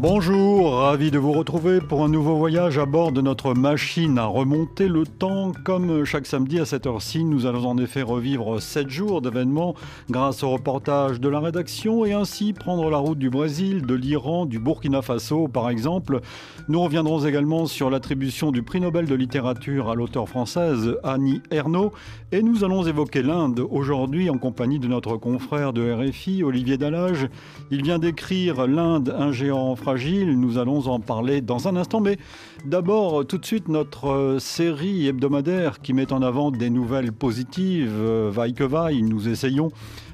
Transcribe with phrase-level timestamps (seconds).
[0.00, 4.26] Bonjour, ravi de vous retrouver pour un nouveau voyage à bord de notre machine à
[4.26, 5.50] remonter le temps.
[5.64, 9.74] Comme chaque samedi à cette heure-ci, nous allons en effet revivre 7 jours d'événements
[10.08, 14.46] grâce au reportage de la rédaction et ainsi prendre la route du Brésil, de l'Iran,
[14.46, 16.20] du Burkina Faso par exemple.
[16.68, 21.92] Nous reviendrons également sur l'attribution du prix Nobel de littérature à l'auteur française Annie Ernaux
[22.30, 27.28] et nous allons évoquer l'Inde aujourd'hui en compagnie de notre confrère de RFI, Olivier Dallage.
[27.72, 32.18] Il vient d'écrire L'Inde, un géant français nous allons en parler dans un instant, mais
[32.66, 37.90] d'abord, tout de suite, notre euh, série hebdomadaire qui met en avant des nouvelles positives,
[37.90, 39.70] euh, vaille que vaille, nous essayons.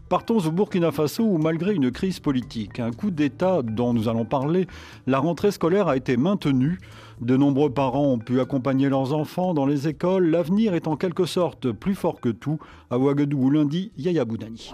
[0.08, 4.24] Partons au Burkina Faso où malgré une crise politique, un coup d'État dont nous allons
[4.24, 4.68] parler,
[5.08, 6.78] la rentrée scolaire a été maintenue.
[7.20, 10.30] De nombreux parents ont pu accompagner leurs enfants dans les écoles.
[10.30, 12.58] L'avenir est en quelque sorte plus fort que tout.
[12.90, 14.70] À Ouagadougou lundi, Yaya Boudani.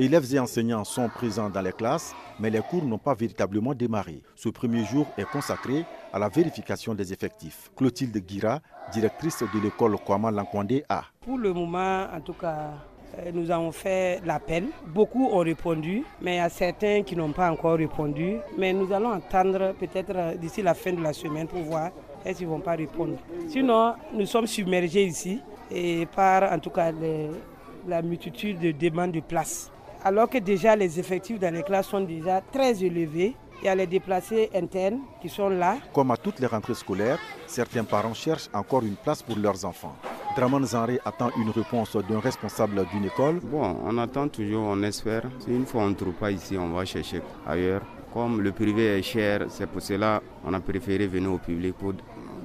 [0.00, 4.22] Élèves et enseignants sont présents dans les classes, mais les cours n'ont pas véritablement démarré.
[4.36, 7.68] Ce premier jour est consacré à la vérification des effectifs.
[7.76, 8.60] Clotilde Guira,
[8.92, 11.02] directrice de l'école Kwama Lankwande A.
[11.20, 12.74] Pour le moment, en tout cas,
[13.18, 14.66] euh, nous avons fait l'appel.
[14.86, 18.36] Beaucoup ont répondu, mais il y a certains qui n'ont pas encore répondu.
[18.56, 21.90] Mais nous allons attendre peut-être euh, d'ici la fin de la semaine pour voir
[22.24, 23.16] est-ce qu'ils ne vont pas répondre.
[23.48, 25.40] Sinon, nous sommes submergés ici
[25.72, 26.92] et par en tout cas
[27.88, 29.72] la multitude de demandes de places
[30.04, 33.34] alors que déjà les effectifs dans les classes sont déjà très élevés.
[33.60, 35.78] Il y a les déplacés internes qui sont là.
[35.92, 37.18] Comme à toutes les rentrées scolaires,
[37.48, 39.96] certains parents cherchent encore une place pour leurs enfants.
[40.36, 43.40] Draman Zanré attend une réponse d'un responsable d'une école.
[43.40, 45.22] Bon, on attend toujours, on espère.
[45.40, 47.82] Si une fois on ne trouve pas ici, on va chercher ailleurs.
[48.14, 51.94] Comme le privé est cher, c'est pour cela qu'on a préféré venir au public pour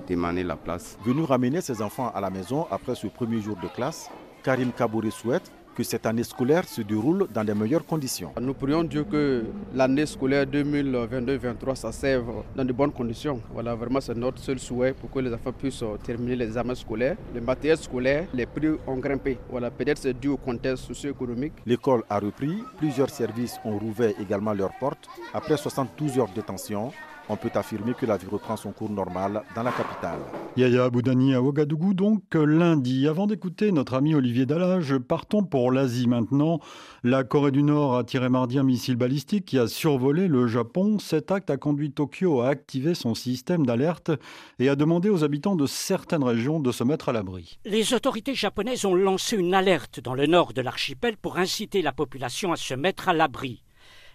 [0.10, 0.98] demander la place.
[1.06, 4.10] Venu ramener ses enfants à la maison après ce premier jour de classe,
[4.44, 8.32] Karim Kabouri souhaite que cette année scolaire se déroule dans les meilleures conditions.
[8.40, 13.42] Nous prions Dieu que l'année scolaire 2022-2023 ça serve dans de bonnes conditions.
[13.54, 17.18] Voilà, vraiment c'est notre seul souhait pour que les enfants puissent terminer les examens scolaires.
[17.34, 19.38] Les matériels scolaires, les prix ont grimpé.
[19.50, 21.54] Voilà, peut-être c'est dû au contexte socio-économique.
[21.66, 26.92] L'école a repris, plusieurs services ont rouvert également leurs portes après 72 heures de détention
[27.30, 30.20] on peut affirmer que la vie reprend son cours normal dans la capitale.
[30.58, 33.08] Yaya Boudani à Ouagadougou, donc lundi.
[33.08, 36.60] Avant d'écouter notre ami Olivier Dallage, partons pour l'Asie maintenant.
[37.04, 41.00] La Corée du Nord a tiré mardi un missile balistique qui a survolé le Japon.
[41.00, 44.12] Cet acte a conduit Tokyo à activer son système d'alerte
[44.60, 47.58] et a demandé aux habitants de certaines régions de se mettre à l'abri.
[47.66, 51.94] Les autorités japonaises ont lancé une alerte dans le nord de l'archipel pour inciter la
[51.94, 53.64] population à se mettre à l'abri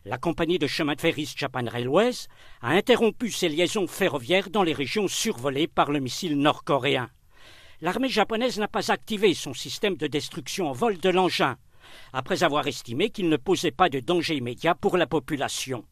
[0.04, 2.28] la compagnie de chemin de fer East Japan Railways
[2.62, 7.10] a interrompu ses liaisons ferroviaires dans les régions survolées par le missile nord-coréen.
[7.80, 11.56] L'armée japonaise n'a pas activé son système de destruction en vol de l'engin,
[12.12, 15.84] après avoir estimé qu'il ne posait pas de danger immédiat pour la population.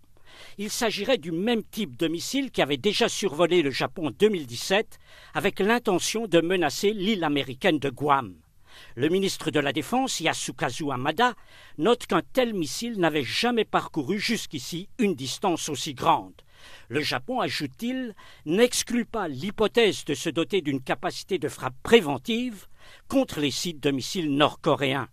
[0.59, 4.99] Il s'agirait du même type de missile qui avait déjà survolé le Japon en 2017
[5.35, 8.35] avec l'intention de menacer l'île américaine de Guam.
[8.95, 11.35] Le ministre de la Défense, Yasukazu Hamada,
[11.79, 16.35] note qu'un tel missile n'avait jamais parcouru jusqu'ici une distance aussi grande.
[16.89, 18.15] Le Japon, ajoute-t-il,
[18.45, 22.67] n'exclut pas l'hypothèse de se doter d'une capacité de frappe préventive
[23.09, 25.09] contre les sites de missiles nord-coréens.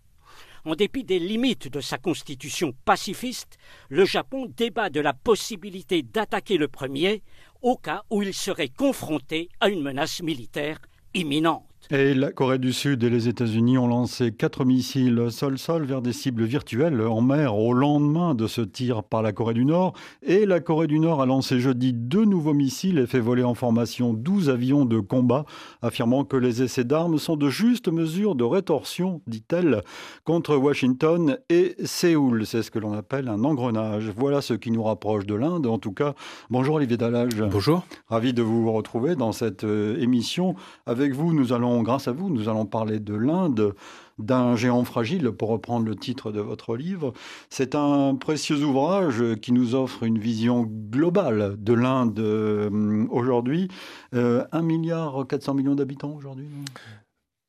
[0.64, 3.58] En dépit des limites de sa constitution pacifiste,
[3.90, 7.22] le Japon débat de la possibilité d'attaquer le premier
[7.60, 10.78] au cas où il serait confronté à une menace militaire
[11.12, 11.73] imminente.
[11.90, 16.14] Et la Corée du Sud et les États-Unis ont lancé quatre missiles sol-sol vers des
[16.14, 19.92] cibles virtuelles en mer au lendemain de ce tir par la Corée du Nord.
[20.22, 23.52] Et la Corée du Nord a lancé jeudi deux nouveaux missiles et fait voler en
[23.52, 25.44] formation 12 avions de combat,
[25.82, 29.82] affirmant que les essais d'armes sont de justes mesures de rétorsion, dit-elle,
[30.24, 32.46] contre Washington et Séoul.
[32.46, 34.10] C'est ce que l'on appelle un engrenage.
[34.16, 35.66] Voilà ce qui nous rapproche de l'Inde.
[35.66, 36.14] En tout cas,
[36.48, 37.36] bonjour Olivier Dallage.
[37.36, 37.84] Bonjour.
[38.08, 40.54] Ravi de vous retrouver dans cette euh, émission.
[40.86, 43.74] Avec vous, nous allons grâce à vous, nous allons parler de l'Inde,
[44.18, 47.12] d'un géant fragile, pour reprendre le titre de votre livre.
[47.50, 53.68] C'est un précieux ouvrage qui nous offre une vision globale de l'Inde euh, aujourd'hui.
[54.14, 56.46] Euh, 1 milliard 400 millions d'habitants aujourd'hui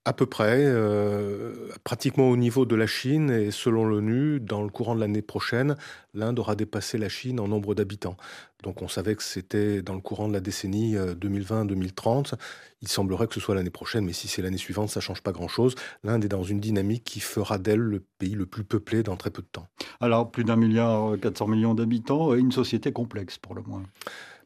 [0.08, 1.52] À peu près, euh,
[1.84, 5.76] pratiquement au niveau de la Chine et selon l'ONU, dans le courant de l'année prochaine,
[6.14, 8.16] l'Inde aura dépassé la Chine en nombre d'habitants.
[8.62, 12.34] Donc on savait que c'était dans le courant de la décennie 2020-2030.
[12.34, 12.38] Euh,
[12.84, 15.32] Il semblerait que ce soit l'année prochaine, mais si c'est l'année suivante, ça change pas
[15.32, 15.74] grand-chose.
[16.04, 19.32] L'Inde est dans une dynamique qui fera d'elle le pays le plus peuplé dans très
[19.32, 19.68] peu de temps.
[20.02, 23.82] Alors plus d'un milliard 400 millions d'habitants et une société complexe pour le moins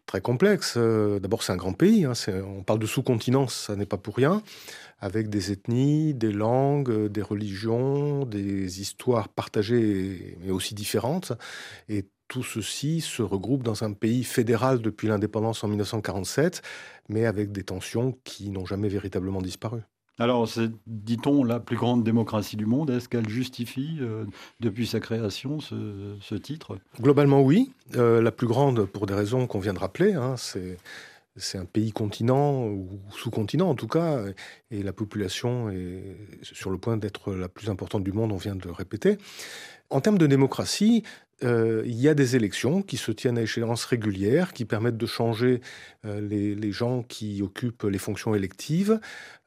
[0.10, 0.74] très complexe.
[0.76, 2.04] Euh, d'abord, c'est un grand pays.
[2.04, 2.14] Hein,
[2.44, 4.42] on parle de sous-continent, ça n'est pas pour rien
[5.02, 11.32] avec des ethnies, des langues, des religions, des histoires partagées mais aussi différentes.
[11.88, 16.62] Et tout ceci se regroupe dans un pays fédéral depuis l'indépendance en 1947,
[17.08, 19.80] mais avec des tensions qui n'ont jamais véritablement disparu.
[20.20, 22.90] Alors, c'est, dit-on, la plus grande démocratie du monde.
[22.90, 24.26] Est-ce qu'elle justifie, euh,
[24.60, 26.78] depuis sa création, ce, titre?
[27.02, 27.72] Globalement, oui.
[27.96, 30.14] Euh, la plus grande, pour des raisons qu'on vient de rappeler.
[30.14, 30.78] Hein, c'est
[31.36, 34.24] c'est un pays continent ou sous-continent en tout cas,
[34.72, 38.56] et la population est sur le point d'être la plus importante du monde, on vient
[38.56, 39.18] de le répéter.
[39.90, 41.04] En termes de démocratie,
[41.44, 45.06] euh, il y a des élections qui se tiennent à échéance régulière, qui permettent de
[45.06, 45.62] changer
[46.06, 49.00] euh, les, gens qui occupent les fonctions électives.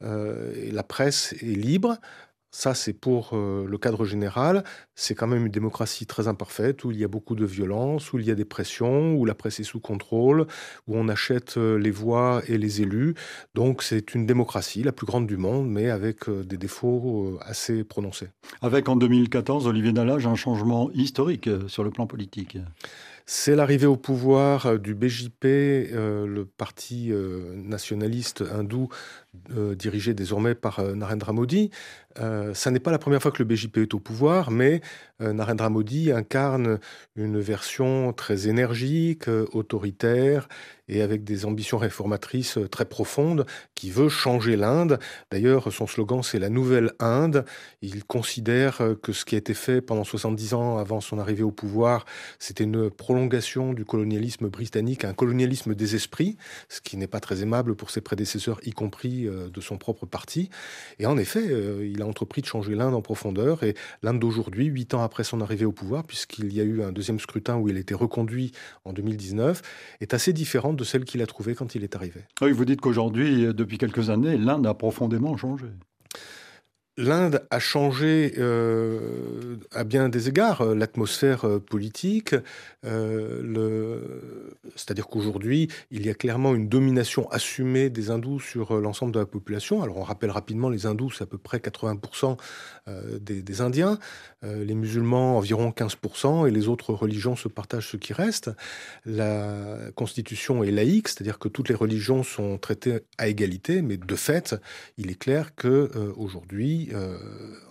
[0.03, 1.99] Euh, la presse est libre.
[2.55, 4.63] Ça, c'est pour euh, le cadre général.
[4.95, 8.19] C'est quand même une démocratie très imparfaite, où il y a beaucoup de violence, où
[8.19, 10.47] il y a des pressions, où la presse est sous contrôle,
[10.87, 13.15] où on achète euh, les voix et les élus.
[13.55, 17.85] Donc c'est une démocratie, la plus grande du monde, mais avec euh, des défauts assez
[17.85, 18.29] prononcés.
[18.61, 22.59] Avec en 2014, Olivier Nallage, un changement historique sur le plan politique.
[23.25, 27.13] C'est l'arrivée au pouvoir du BJP, le parti
[27.55, 28.89] nationaliste hindou
[29.77, 31.71] dirigé désormais par Narendra Modi.
[32.19, 34.81] Euh, ça n'est pas la première fois que le BJP est au pouvoir, mais
[35.21, 36.79] euh, Narendra Modi incarne
[37.17, 40.49] une version très énergique, euh, autoritaire
[40.89, 44.99] et avec des ambitions réformatrices très profondes qui veut changer l'Inde.
[45.31, 47.47] D'ailleurs, son slogan, c'est la nouvelle Inde.
[47.81, 51.53] Il considère que ce qui a été fait pendant 70 ans avant son arrivée au
[51.53, 52.05] pouvoir,
[52.39, 56.37] c'était une prolongation du colonialisme britannique, un colonialisme des esprits,
[56.69, 60.51] ce qui n'est pas très aimable pour ses prédécesseurs, y compris de son propre parti.
[60.99, 61.47] Et en effet,
[61.83, 63.63] il entrepris de changer l'Inde en profondeur.
[63.63, 66.93] Et l'Inde d'aujourd'hui, huit ans après son arrivée au pouvoir, puisqu'il y a eu un
[66.93, 68.53] deuxième scrutin où il a été reconduit
[68.85, 69.63] en 2019,
[70.01, 72.23] est assez différente de celle qu'il a trouvée quand il est arrivé.
[72.41, 75.67] Vous dites qu'aujourd'hui, depuis quelques années, l'Inde a profondément changé.
[76.99, 82.35] L'Inde a changé euh, à bien des égards euh, l'atmosphère euh, politique.
[84.77, 89.27] C'est-à-dire qu'aujourd'hui, il y a clairement une domination assumée des hindous sur l'ensemble de la
[89.27, 89.83] population.
[89.83, 92.37] Alors on rappelle rapidement, les hindous, c'est à peu près 80%
[93.21, 93.99] des, des, Indiens,
[94.43, 98.51] les musulmans environ 15%, et les autres religions se partagent ce qui reste.
[99.05, 104.17] La constitution est laïque, c'est-à-dire que toutes les religions sont traitées à égalité, mais de
[104.17, 104.55] fait,
[104.97, 107.19] il est clair que aujourd'hui euh,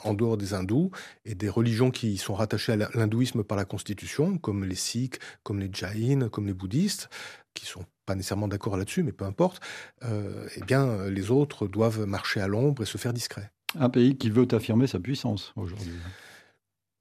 [0.03, 0.91] en dehors des hindous
[1.25, 5.59] et des religions qui sont rattachées à l'hindouisme par la Constitution, comme les sikhs, comme
[5.59, 7.09] les jains, comme les bouddhistes,
[7.53, 9.61] qui sont pas nécessairement d'accord là-dessus, mais peu importe,
[10.03, 13.51] euh, eh bien, les autres doivent marcher à l'ombre et se faire discret.
[13.79, 15.91] Un pays qui veut affirmer sa puissance aujourd'hui.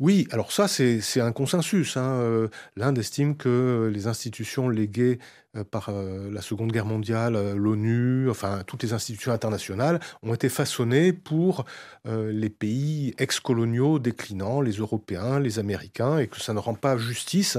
[0.01, 1.99] Oui, alors ça, c'est un consensus.
[1.99, 2.13] Hein.
[2.23, 5.19] Euh, L'Inde estime que les institutions léguées
[5.59, 10.49] euh, par euh, la Seconde Guerre mondiale, l'ONU, enfin toutes les institutions internationales, ont été
[10.49, 11.67] façonnées pour
[12.07, 17.59] les pays ex-coloniaux déclinants, les Européens, les Américains, et que ça ne rend pas justice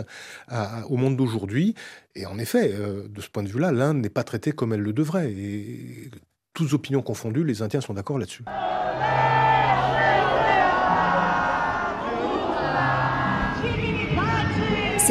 [0.90, 1.76] au monde d'aujourd'hui.
[2.16, 4.94] Et en effet, de ce point de vue-là, l'Inde n'est pas traitée comme elle le
[4.94, 5.32] devrait.
[5.32, 6.10] Et
[6.54, 8.44] toutes opinions confondues, les Indiens sont d'accord là-dessus.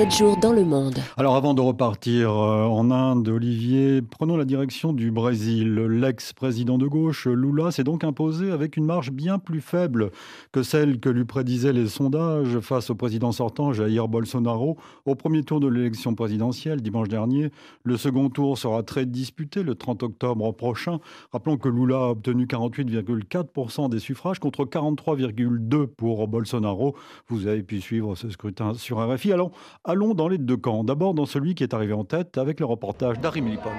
[0.08, 0.98] Jours dans le monde.
[1.18, 5.74] Alors avant de repartir euh, en Inde, Olivier, prenons la direction du Brésil.
[5.74, 10.10] L'ex-président de gauche, Lula, s'est donc imposé avec une marge bien plus faible
[10.52, 15.42] que celle que lui prédisaient les sondages face au président sortant Jair Bolsonaro au premier
[15.42, 17.50] tour de l'élection présidentielle dimanche dernier.
[17.84, 21.00] Le second tour sera très disputé le 30 octobre prochain.
[21.32, 26.96] Rappelons que Lula a obtenu 48,4% des suffrages contre 43,2% pour Bolsonaro.
[27.28, 29.32] Vous avez pu suivre ce scrutin sur RFI.
[29.32, 29.50] Alors,
[29.90, 30.84] Allons dans les deux camps.
[30.84, 33.72] D'abord dans celui qui est arrivé en tête avec le reportage d'Harry Milipol.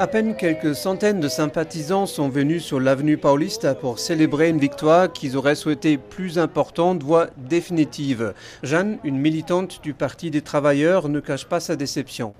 [0.00, 5.12] À peine quelques centaines de sympathisants sont venus sur l'avenue Paulista pour célébrer une victoire
[5.12, 8.32] qu'ils auraient souhaité plus importante, voire définitive.
[8.62, 12.32] Jeanne, une militante du Parti des travailleurs, ne cache pas sa déception.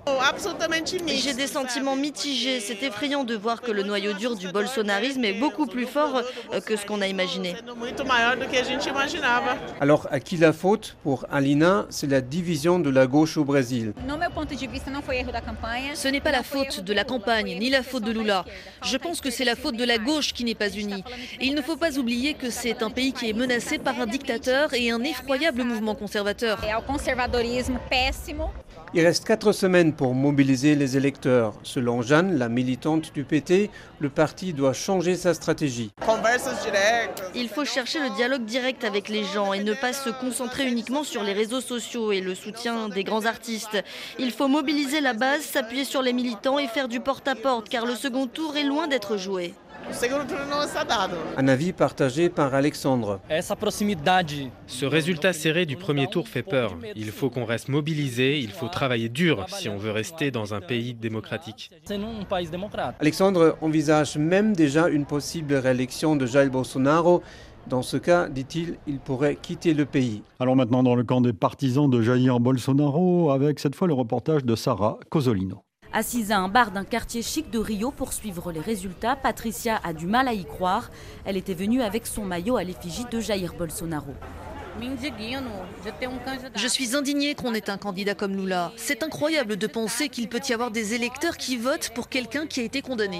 [1.07, 2.59] J'ai des sentiments mitigés.
[2.61, 6.21] C'est effrayant de voir que le noyau dur du bolsonarisme est beaucoup plus fort
[6.53, 7.55] euh, que ce qu'on a imaginé.
[9.79, 13.93] Alors, à qui la faute Pour Alina, c'est la division de la gauche au Brésil.
[15.93, 18.45] Ce n'est pas la faute de la campagne ni la faute de Lula.
[18.83, 21.03] Je pense que c'est la faute de la gauche qui n'est pas unie.
[21.39, 24.07] Et il ne faut pas oublier que c'est un pays qui est menacé par un
[24.07, 26.61] dictateur et un effroyable mouvement conservateur.
[28.93, 31.53] Il reste quatre semaines pour mobiliser les électeurs.
[31.63, 33.69] Selon Jeanne, la militante du PT,
[33.99, 35.91] le parti doit changer sa stratégie.
[37.33, 41.05] Il faut chercher le dialogue direct avec les gens et ne pas se concentrer uniquement
[41.05, 43.81] sur les réseaux sociaux et le soutien des grands artistes.
[44.19, 47.95] Il faut mobiliser la base, s'appuyer sur les militants et faire du porte-à-porte car le
[47.95, 49.53] second tour est loin d'être joué.
[51.37, 53.19] Un avis partagé par Alexandre.
[54.67, 56.75] Ce résultat serré du premier tour fait peur.
[56.95, 60.61] Il faut qu'on reste mobilisé, il faut travailler dur si on veut rester dans un
[60.61, 61.71] pays démocratique.
[62.99, 67.21] Alexandre envisage même déjà une possible réélection de Jair Bolsonaro.
[67.67, 70.23] Dans ce cas, dit-il, il pourrait quitter le pays.
[70.39, 74.43] Alors maintenant dans le camp des partisans de Jair Bolsonaro, avec cette fois le reportage
[74.43, 75.63] de Sarah Cosolino.
[75.93, 79.91] Assise à un bar d'un quartier chic de Rio pour suivre les résultats, Patricia a
[79.91, 80.89] du mal à y croire.
[81.25, 84.13] Elle était venue avec son maillot à l'effigie de Jair Bolsonaro.
[86.55, 88.71] Je suis indignée qu'on ait un candidat comme Lula.
[88.77, 92.61] C'est incroyable de penser qu'il peut y avoir des électeurs qui votent pour quelqu'un qui
[92.61, 93.19] a été condamné.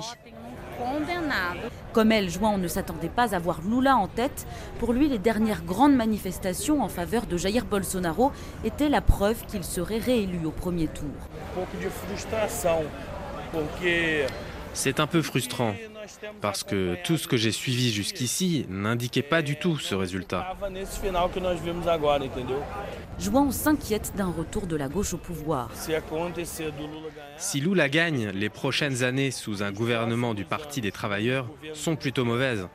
[1.93, 4.47] Comme elle, João ne s'attendait pas à voir Lula en tête.
[4.79, 8.31] Pour lui, les dernières grandes manifestations en faveur de Jair Bolsonaro
[8.63, 11.09] étaient la preuve qu'il serait réélu au premier tour.
[14.73, 15.73] C'est un peu frustrant
[16.41, 20.55] parce que tout ce que j'ai suivi jusqu'ici n'indiquait pas du tout ce résultat.
[23.19, 25.69] João s'inquiète d'un retour de la gauche au pouvoir.
[27.37, 32.25] Si Lula gagne, les prochaines années sous un gouvernement du Parti des travailleurs sont plutôt
[32.25, 32.67] mauvaises.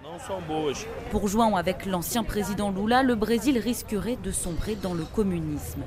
[1.10, 5.82] Pour João, avec l'ancien président Lula, le Brésil risquerait de sombrer dans le communisme.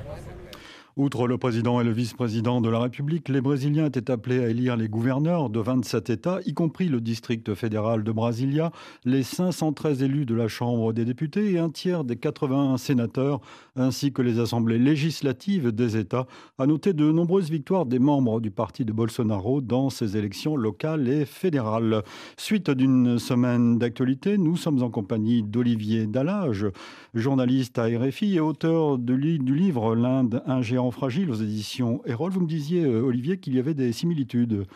[1.00, 4.76] Outre le président et le vice-président de la République, les Brésiliens étaient appelés à élire
[4.76, 8.70] les gouverneurs de 27 États, y compris le district fédéral de Brasilia,
[9.06, 13.40] les 513 élus de la Chambre des députés et un tiers des 81 sénateurs,
[13.76, 16.26] ainsi que les assemblées législatives des États,
[16.58, 21.08] à noter de nombreuses victoires des membres du parti de Bolsonaro dans ces élections locales
[21.08, 22.02] et fédérales.
[22.36, 26.66] Suite d'une semaine d'actualité, nous sommes en compagnie d'Olivier Dallage,
[27.14, 32.30] journaliste à RFI et auteur du livre L'Inde, un géant fragile aux éditions Erol.
[32.30, 34.66] Vous me disiez, euh, Olivier, qu'il y avait des similitudes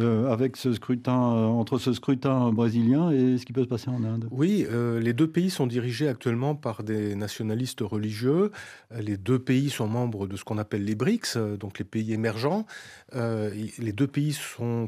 [0.00, 3.88] euh, avec ce scrutin, euh, entre ce scrutin brésilien et ce qui peut se passer
[3.88, 4.28] en Inde.
[4.30, 4.66] Oui,
[5.00, 8.50] les deux pays sont dirigés actuellement par des nationalistes religieux.
[8.98, 12.66] Les deux pays sont membres de ce qu'on appelle les BRICS, donc les pays émergents.
[13.14, 14.36] les deux pays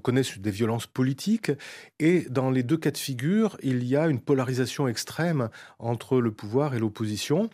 [0.03, 1.53] connaissent des violences politiques
[1.99, 5.49] et dans les deux cas de figure, il y a une polarisation extrême
[5.79, 7.51] entre le pouvoir et l'opposition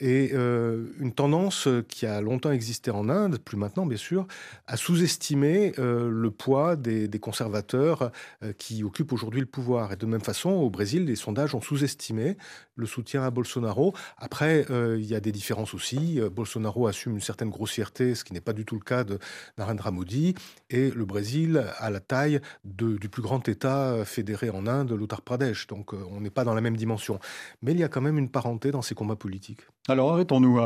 [0.00, 4.26] et une tendance qui a longtemps existé en Inde, plus maintenant bien sûr,
[4.66, 8.10] à sous-estimer le poids des conservateurs
[8.42, 9.92] euh, qui occupent aujourd'hui le pouvoir.
[9.92, 12.36] Et de même façon, au Brésil, les sondages ont sous-estimé
[12.76, 13.94] le soutien à Bolsonaro.
[14.18, 16.20] Après, euh, il y a des différences aussi.
[16.20, 19.18] Euh, Bolsonaro assume une certaine grossièreté, ce qui n'est pas du tout le cas de
[19.58, 20.34] Narendra Modi.
[20.70, 25.66] Et le Brésil a la taille du plus grand État fédéré en Inde, l'Uttar Pradesh.
[25.66, 27.18] Donc on n'est pas dans la même dimension.
[27.62, 29.60] Mais il y a quand même une parenté dans ces combats politiques.
[29.88, 30.58] Alors arrêtons-nous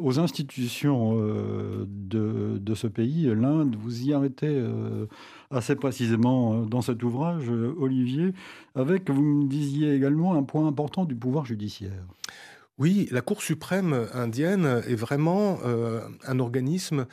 [0.00, 3.74] aux institutions de, de, ce pays, l'Inde.
[3.76, 4.62] Vous y arrêtez
[5.50, 8.32] assez précisément euh, dans cet ouvrage, euh, Olivier,
[8.74, 12.04] avec, vous me disiez également, un point important du pouvoir judiciaire.
[12.78, 17.06] Oui, la Cour suprême indienne est vraiment euh, un organisme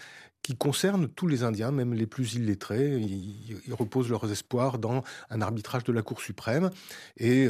[0.44, 2.96] qui concerne tous les Indiens, même les plus illettrés.
[3.00, 6.70] Ils, reposent leurs espoirs dans un arbitrage de la Cour suprême.
[7.18, 7.50] Et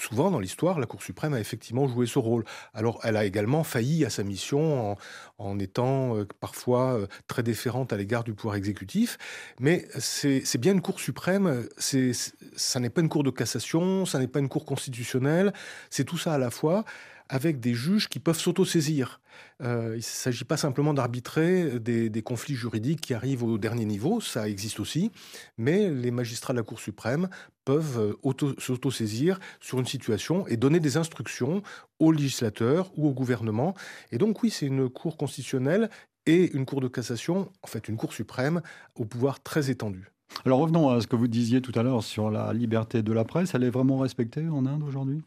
[0.00, 2.44] souvent dans l'histoire, la Cour suprême a effectivement joué ce rôle.
[2.74, 4.96] Alors, elle a également failli à sa mission
[5.38, 9.18] en, étant euh, parfois euh, très déférente à l'égard du pouvoir exécutif.
[9.60, 14.28] Mais c'est bien une Cour suprême, ça n'est pas une Cour de cassation, ça n'est
[14.28, 15.52] pas une Cour constitutionnelle,
[15.90, 16.84] c'est tout ça à la fois
[17.28, 19.20] avec des juges qui peuvent s'autosaisir.
[19.62, 24.20] Euh, il ne s'agit pas simplement d'arbitrer des, conflits juridiques qui arrivent au dernier niveau,
[24.20, 25.10] ça existe aussi,
[25.58, 27.28] mais les magistrats de la Cour suprême
[27.66, 31.62] peuvent euh, s'autosaisir sur une situation et donner des instructions
[31.98, 33.74] aux législateurs ou au gouvernement.
[34.12, 35.90] Et donc oui, c'est une Cour constitutionnelle
[36.24, 38.62] et une Cour de cassation, en fait une Cour suprême
[38.94, 40.10] au pouvoir très étendu.
[40.44, 43.24] Alors revenons à ce que vous disiez tout à l'heure sur la liberté de la
[43.24, 43.54] presse.
[43.54, 45.22] Elle est vraiment respectée en Inde aujourd'hui?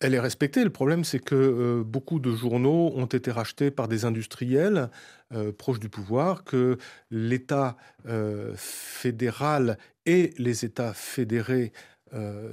[0.00, 0.64] Elle est respectée.
[0.64, 4.90] Le problème, c'est que euh, beaucoup de journaux ont été rachetés par des industriels
[5.34, 6.78] euh, proches du pouvoir, que
[7.10, 7.76] l'État
[8.06, 11.72] euh, fédéral et les États fédérés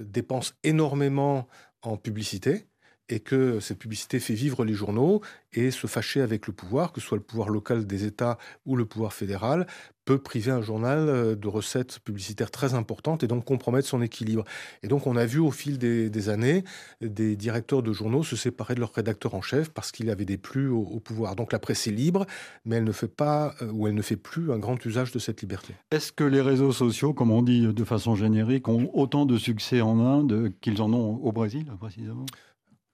[0.01, 1.47] dépensent énormément
[1.81, 2.67] en publicité
[3.09, 5.21] et que cette publicité fait vivre les journaux
[5.53, 8.75] et se fâcher avec le pouvoir, que ce soit le pouvoir local des États ou
[8.75, 9.67] le pouvoir fédéral,
[10.05, 14.43] peut priver un journal euh, de recettes publicitaires très importantes et donc compromettre son équilibre.
[14.83, 16.63] Et donc on a vu au fil des, années
[17.01, 20.37] des directeurs de journaux se séparer de leur rédacteur en chef parce qu'il avait des
[20.37, 21.35] plus au, pouvoir.
[21.35, 22.25] Donc la presse est libre,
[22.65, 25.19] mais elle ne fait pas euh, ou elle ne fait plus un grand usage de
[25.19, 25.73] cette liberté.
[25.91, 29.81] Est-ce que les réseaux sociaux, comme on dit de façon générique, ont autant de succès
[29.81, 32.25] en Inde qu'ils en ont au Brésil précisément?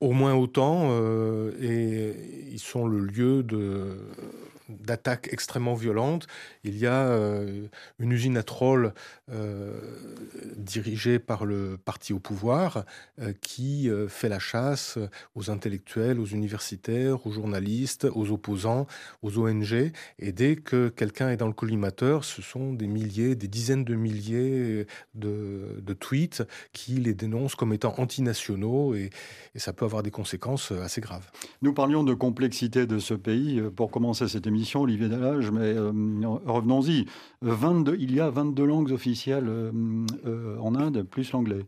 [0.02, 2.16] Au moins autant, euh, et
[2.52, 3.96] ils sont le lieu de,
[4.80, 6.28] d'attaques extrêmement violentes.
[6.64, 7.68] Il y a euh,
[8.00, 8.94] une usine à trolls
[9.32, 9.80] euh,
[10.58, 12.86] dirigée par le parti au pouvoir
[13.20, 14.98] euh, qui fait la chasse
[15.36, 18.88] aux intellectuels, aux universitaires, aux journalistes, aux opposants,
[19.22, 19.92] aux ONG.
[20.20, 23.96] Et dès que quelqu'un est dans le collimateur, ce sont des milliers, des dizaines de
[23.96, 29.10] milliers de, tweets qui les dénoncent comme étant antinationaux et,
[29.56, 31.30] et ça peut avoir des conséquences assez graves.
[31.62, 35.92] Nous parlions de complexité de ce pays pour commencer cette émission Olivier Delage, mais euh,
[36.46, 37.06] revenons-y.
[37.42, 39.72] il y a 22 langues officielles euh,
[40.26, 41.66] euh, en Inde, plus l'anglais.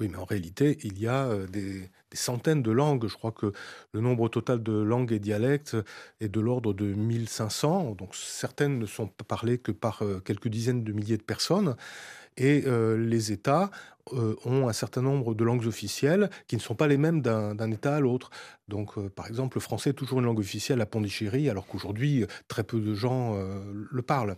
[0.00, 3.06] Oui, mais en réalité, il y a des, centaines de langues.
[3.06, 3.52] Je crois que
[3.92, 5.76] le nombre total de langues et dialectes
[6.20, 7.94] est de l'ordre de 1500.
[7.96, 11.76] Donc certaines ne sont parlées que par quelques dizaines de milliers de personnes.
[12.36, 12.64] Et
[12.96, 13.70] les États
[14.12, 17.70] euh, ont un certain nombre de langues officielles qui ne sont pas les mêmes d'un
[17.70, 18.30] État à l'autre.
[18.66, 22.26] Donc, euh, par exemple, le français est toujours une langue officielle à Pondichéry, alors qu'aujourd'hui,
[22.48, 24.34] très peu de gens euh, le parlent.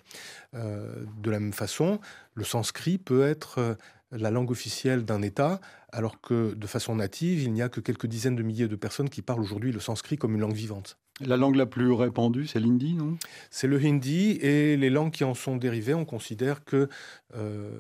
[0.53, 1.99] de la même façon,
[2.35, 3.77] le sanskrit peut être
[4.13, 5.61] la langue officielle d'un État,
[5.93, 9.09] alors que de façon native, il n'y a que quelques dizaines de milliers de personnes
[9.09, 10.99] qui parlent aujourd'hui le sanskrit comme une langue vivante.
[11.21, 13.17] La langue la plus répandue, c'est l'hindi, non?
[13.49, 16.89] C'est le hindi et les langues qui en sont dérivées, on considère que
[17.37, 17.71] euh,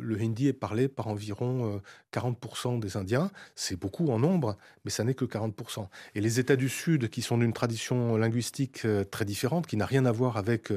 [0.00, 1.80] le hindi est parlé par environ
[2.12, 3.32] 40% euh, des Indiens.
[3.56, 5.88] C'est beaucoup en nombre, mais ça n'est que 40%.
[6.14, 9.86] Et les États du Sud, qui sont d'une tradition linguistique euh, très différente, qui n'a
[9.86, 10.72] rien à voir avec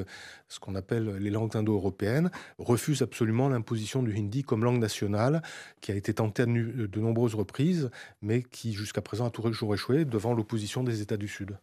[0.48, 5.42] ce qu'on appelle les langues indo-européennes, refusent absolument l'imposition du hindi comme langue nationale,
[5.80, 7.88] qui a été tentée de nombreuses reprises,
[8.20, 11.56] mais qui jusqu'à présent a toujours échoué devant l'opposition des États du Sud.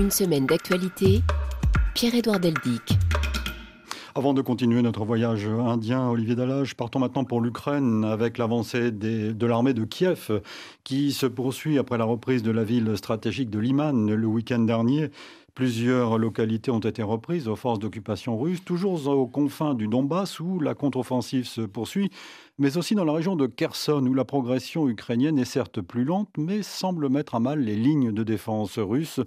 [0.00, 1.20] Une semaine d'actualité,
[1.94, 2.96] Pierre-Édouard Deldic.
[4.14, 9.46] Avant de continuer notre voyage indien, Olivier Dallage, partons maintenant pour l'Ukraine avec l'avancée de
[9.46, 10.40] l'armée de Kiev
[10.84, 15.10] qui se poursuit après la reprise de la ville stratégique de Liman le week-end dernier.
[15.54, 20.60] Plusieurs localités ont été reprises aux forces d'occupation russes, toujours aux confins du Donbass où
[20.60, 22.10] la contre-offensive se poursuit,
[22.60, 26.28] mais aussi dans la région de Kherson où la progression ukrainienne est certes plus lente,
[26.36, 29.20] mais semble mettre à mal les lignes de défense russes.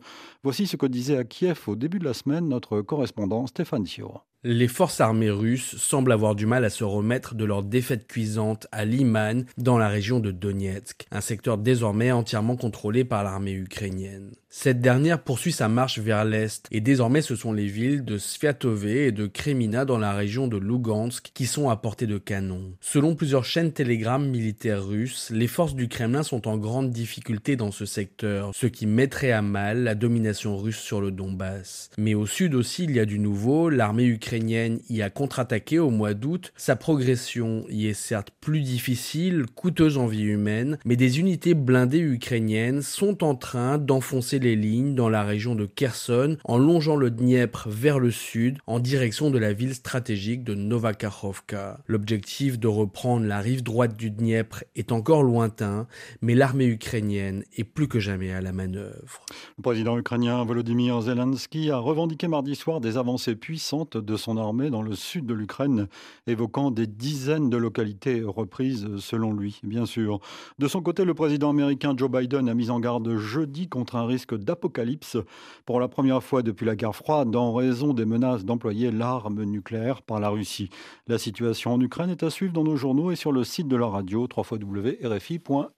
[0.44, 4.20] Voici ce que disait à Kiev au début de la semaine notre correspondant Stéphane Sio.
[4.44, 8.68] Les forces armées russes semblent avoir du mal à se remettre de leur défaite cuisante
[8.72, 14.32] à Liman, dans la région de Donetsk, un secteur désormais entièrement contrôlé par l'armée ukrainienne.
[14.56, 18.86] Cette dernière poursuit sa marche vers l'est, et désormais ce sont les villes de Sviatove
[18.86, 22.72] et de Kremina dans la région de Lugansk qui sont à portée de canon.
[22.80, 27.72] Selon plusieurs chaînes télégrammes militaires russes, les forces du Kremlin sont en grande difficulté dans
[27.72, 31.90] ce secteur, ce qui mettrait à mal la domination russe sur le Donbass.
[31.98, 35.90] Mais au sud aussi, il y a du nouveau, l'armée ukrainienne y a contre-attaqué au
[35.90, 41.20] mois d'août, sa progression y est certes plus difficile, coûteuse en vie humaine, mais des
[41.20, 46.58] unités blindées ukrainiennes sont en train d'enfoncer les lignes dans la région de Kherson en
[46.58, 51.80] longeant le Dniepr vers le sud en direction de la ville stratégique de Novakakhovka.
[51.88, 55.88] L'objectif de reprendre la rive droite du Dniepr est encore lointain,
[56.22, 59.26] mais l'armée ukrainienne est plus que jamais à la manœuvre.
[59.58, 64.70] Le président ukrainien Volodymyr Zelensky a revendiqué mardi soir des avancées puissantes de son armée
[64.70, 65.88] dans le sud de l'Ukraine,
[66.28, 70.20] évoquant des dizaines de localités reprises selon lui, bien sûr.
[70.60, 74.06] De son côté, le président américain Joe Biden a mis en garde jeudi contre un
[74.06, 75.18] risque d'apocalypse
[75.66, 80.02] pour la première fois depuis la guerre froide en raison des menaces d'employer l'arme nucléaire
[80.02, 80.70] par la Russie.
[81.08, 83.76] La situation en Ukraine est à suivre dans nos journaux et sur le site de
[83.76, 85.74] la radio www.rfi.fr.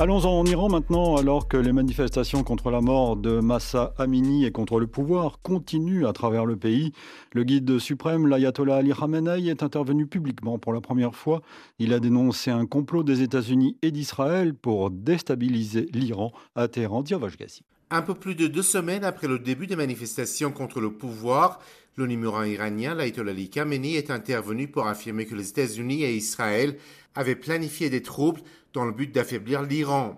[0.00, 4.50] Allons en Iran maintenant, alors que les manifestations contre la mort de Massa Amini et
[4.50, 6.92] contre le pouvoir continuent à travers le pays.
[7.34, 11.42] Le guide suprême, l'ayatollah Ali Khamenei, est intervenu publiquement pour la première fois.
[11.78, 17.04] Il a dénoncé un complot des États-Unis et d'Israël pour déstabiliser l'Iran à Téhéran.
[17.90, 21.58] Un peu plus de deux semaines après le début des manifestations contre le pouvoir,
[21.96, 26.76] le numéro iranien, l'ayatollah Ali Khamenei, est intervenu pour affirmer que les États-Unis et Israël
[27.14, 28.40] avaient planifié des troubles
[28.72, 30.16] dans le but d'affaiblir l'Iran.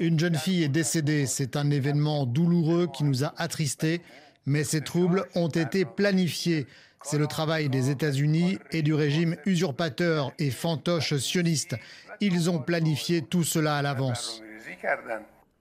[0.00, 1.26] Une jeune fille est décédée.
[1.26, 4.00] C'est un événement douloureux qui nous a attristés,
[4.46, 6.66] mais ces troubles ont été planifiés.
[7.02, 11.76] C'est le travail des États-Unis et du régime usurpateur et fantoche sioniste.
[12.20, 14.42] Ils ont planifié tout cela à l'avance.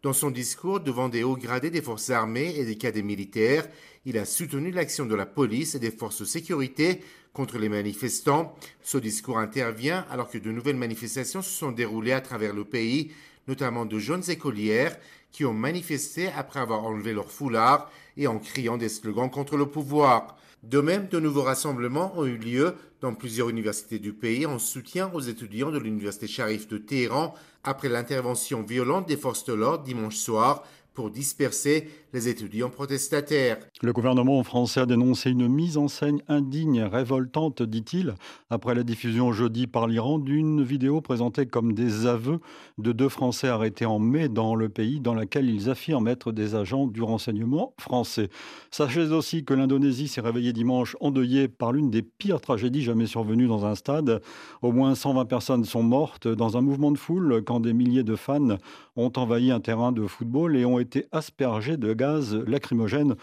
[0.04, 3.66] Dans son discours devant des hauts gradés des forces armées et des cadres militaires,
[4.06, 7.00] il a soutenu l'action de la police et des forces de sécurité
[7.32, 8.54] contre les manifestants.
[8.82, 13.14] Ce discours intervient alors que de nouvelles manifestations se sont déroulées à travers le pays,
[13.48, 14.98] notamment de jeunes écolières
[15.32, 19.68] qui ont manifesté après avoir enlevé leur foulard et en criant des slogans contre le
[19.68, 20.36] pouvoir.
[20.64, 25.12] De même, de nouveaux rassemblements ont eu lieu dans plusieurs universités du pays en soutien
[25.14, 30.16] aux étudiants de l'université Sharif de Téhéran après l'intervention violente des forces de l'ordre dimanche
[30.16, 33.58] soir pour disperser les étudiants protestataires.
[33.82, 38.14] Le gouvernement français a dénoncé une mise en scène indigne et révoltante, dit-il,
[38.52, 42.40] après la diffusion jeudi par l'Iran d'une vidéo présentée comme des aveux
[42.78, 46.54] de deux Français arrêtés en mai dans le pays, dans laquelle ils affirment être des
[46.54, 48.30] agents du renseignement français.
[48.70, 53.48] Sachez aussi que l'Indonésie s'est réveillée dimanche endeuillée par l'une des pires tragédies jamais survenues
[53.48, 54.22] dans un stade.
[54.62, 58.16] Au moins 120 personnes sont mortes dans un mouvement de foule quand des milliers de
[58.16, 58.58] fans
[58.96, 62.03] ont envahi un terrain de football et ont été aspergés de gaz
[62.46, 63.16] lacrymogène.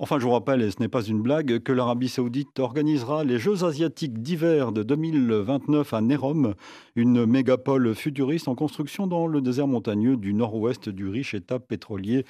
[0.00, 3.38] Enfin, je vous rappelle, et ce n'est pas une blague, que l'Arabie saoudite organisera les
[3.38, 6.54] Jeux asiatiques d'hiver de 2029 à Nerom,
[6.94, 12.24] une mégapole futuriste en construction dans le désert montagneux du nord-ouest du riche État pétrolier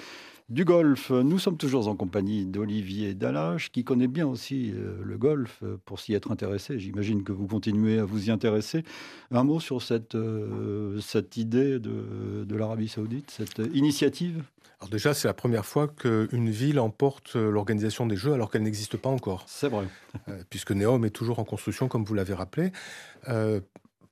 [0.49, 1.11] du golf.
[1.11, 5.77] Nous sommes toujours en compagnie d'Olivier Dallage, qui connaît bien aussi euh, le golf euh,
[5.85, 6.79] pour s'y être intéressé.
[6.79, 8.83] J'imagine que vous continuez à vous y intéresser.
[9.31, 14.42] Un mot sur cette, euh, cette idée de l'Arabie saoudite, cette initiative?
[14.81, 18.97] Alors déjà, c'est la première fois qu'une ville emporte l'organisation des Jeux alors qu'elle n'existe
[18.97, 19.45] pas encore.
[19.49, 19.87] C'est vrai.
[20.51, 22.71] puisque Neom est toujours en construction, comme vous l'avez rappelé.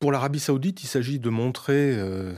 [0.01, 1.97] pour l'Arabie saoudite, il s'agit de montrer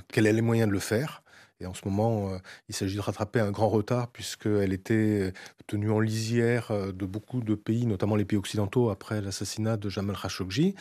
[0.08, 1.22] qu'elle a les moyens de le faire.
[1.60, 2.38] Et en ce moment, euh,
[2.68, 5.32] il s'agit de rattraper un grand retard puisqu'elle était
[5.66, 9.88] tenue en lisière euh, de beaucoup de pays, notamment les pays occidentaux, après l'assassinat de
[9.88, 10.76] Jamal Khashoggi,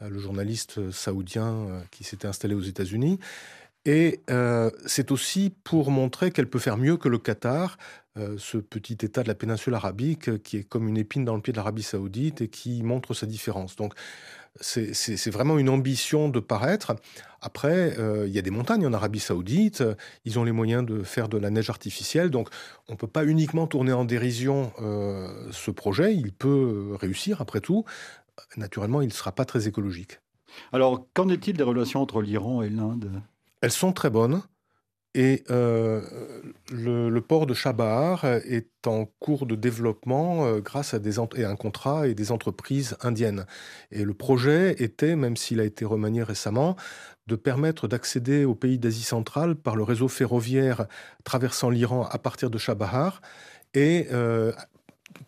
[0.00, 3.18] euh, le journaliste saoudien qui s'était installé aux États-Unis.
[3.84, 4.20] Et
[4.86, 7.78] c'est aussi pour montrer qu'elle peut faire mieux que le Qatar,
[8.16, 11.52] ce petit État de la péninsule arabique qui est comme une épine dans le pied
[11.52, 13.74] de l'Arabie saoudite et qui montre sa différence.
[13.74, 13.94] Donc
[14.60, 16.94] c'est vraiment une ambition de paraître.
[17.40, 19.82] Après, euh, il y a des montagnes en Arabie Saoudite.
[20.24, 22.30] Ils ont les moyens de faire de la neige artificielle.
[22.30, 22.50] Donc,
[22.88, 26.14] on ne peut pas uniquement tourner en dérision euh, ce projet.
[26.14, 27.84] Il peut réussir, après tout.
[28.56, 30.20] Naturellement, il ne sera pas très écologique.
[30.70, 33.10] Alors, qu'en est-il des relations entre l'Iran et l'Inde?
[33.62, 34.42] Elles sont très bonnes.
[35.14, 36.00] Et euh,
[36.70, 42.08] le, port de Chabahar est en cours de développement euh, grâce à, des, un contrat
[42.08, 43.44] et des entreprises indiennes.
[43.90, 46.76] Et le projet était, même s'il a été remanié récemment,
[47.26, 50.86] de permettre d'accéder aux pays d'Asie centrale par le réseau ferroviaire
[51.24, 53.20] traversant l'Iran à partir de Chabahar
[53.74, 54.52] et euh,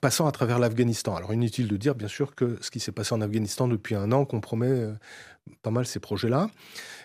[0.01, 1.15] passant à travers l'Afghanistan.
[1.15, 4.13] Alors inutile de dire bien sûr que ce qui s'est passé en Afghanistan depuis un
[4.13, 4.89] an compromet
[5.63, 6.49] pas mal ces projets-là.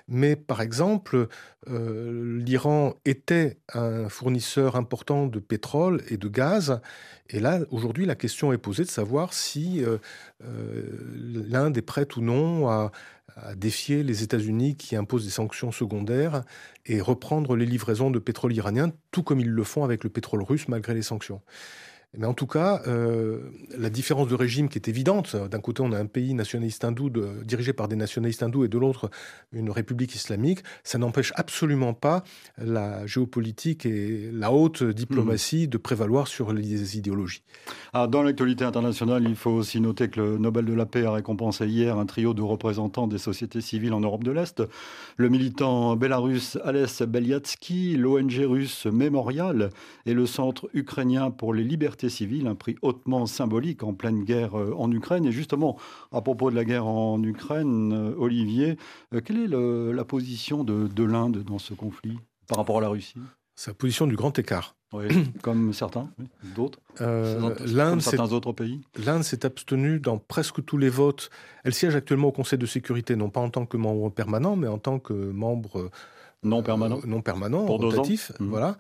[0.10, 1.28] Mais par exemple,
[1.70, 6.82] euh, l'Iran était un fournisseur important de pétrole et de gaz.
[7.30, 10.00] Et là, aujourd'hui, la question est posée de savoir si euh,
[10.44, 10.84] euh,
[11.16, 12.92] l'Inde est prête ou non à,
[13.36, 16.44] à défier les États-Unis qui imposent des sanctions secondaires
[16.88, 20.42] et reprendre les livraisons de pétrole iranien, tout comme ils le font avec le pétrole
[20.42, 21.42] russe malgré les sanctions.
[22.18, 25.92] Mais en tout cas, euh, la différence de régime qui est évidente, d'un côté on
[25.92, 27.12] a un pays nationaliste hindou
[27.44, 29.12] dirigé par des nationalistes hindous et de l'autre
[29.52, 32.24] une république islamique, ça n'empêche absolument pas
[32.58, 35.70] la géopolitique et la haute diplomatie mmh.
[35.70, 37.44] de prévaloir sur les idéologies.
[37.94, 41.12] Ah, dans l'actualité internationale, il faut aussi noter que le Nobel de la paix a
[41.12, 44.64] récompensé hier un trio de représentants des sociétés civiles en Europe de l'Est.
[45.18, 49.70] Le militant bélarusse Alès Beliatsky, l'ONG russe Mémorial
[50.08, 54.58] et le Centre ukrainien pour les libertés civile, un prix hautement symbolique en pleine guerre
[54.58, 55.26] euh, en Ukraine.
[55.26, 55.78] Et justement,
[56.14, 58.78] à propos de la guerre en Ukraine, euh, Olivier,
[59.14, 63.20] euh, quelle est la position de, l'Inde dans ce conflit par rapport à la Russie?
[63.68, 64.76] La position du grand écart.
[64.94, 65.08] Oui,
[65.42, 66.10] comme certains,
[66.56, 66.80] d'autres?
[67.00, 68.82] L'Inde, certains autres pays?
[69.06, 71.30] L'Inde s'est abstenue dans presque tous les votes.
[71.64, 74.68] Elle siège actuellement au Conseil de sécurité, non pas en tant que membre permanent, mais
[74.68, 75.92] en tant que membre
[76.42, 78.46] non permanent, non permanent, Pour rotatif, mmh.
[78.48, 78.78] voilà.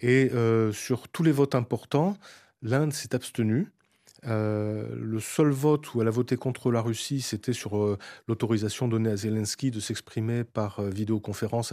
[0.00, 0.30] Et
[0.72, 2.16] sur tous les votes importants,
[2.62, 3.72] L'Inde s'est abstenue.
[4.26, 8.86] Euh, le seul vote où elle a voté contre la Russie, c'était sur euh, l'autorisation
[8.86, 11.72] donnée à Zelensky de s'exprimer par euh, vidéoconférence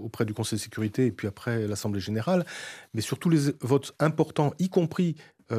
[0.00, 2.46] auprès du Conseil de sécurité et puis après l'Assemblée générale.
[2.94, 5.16] Mais sur tous les votes importants, y compris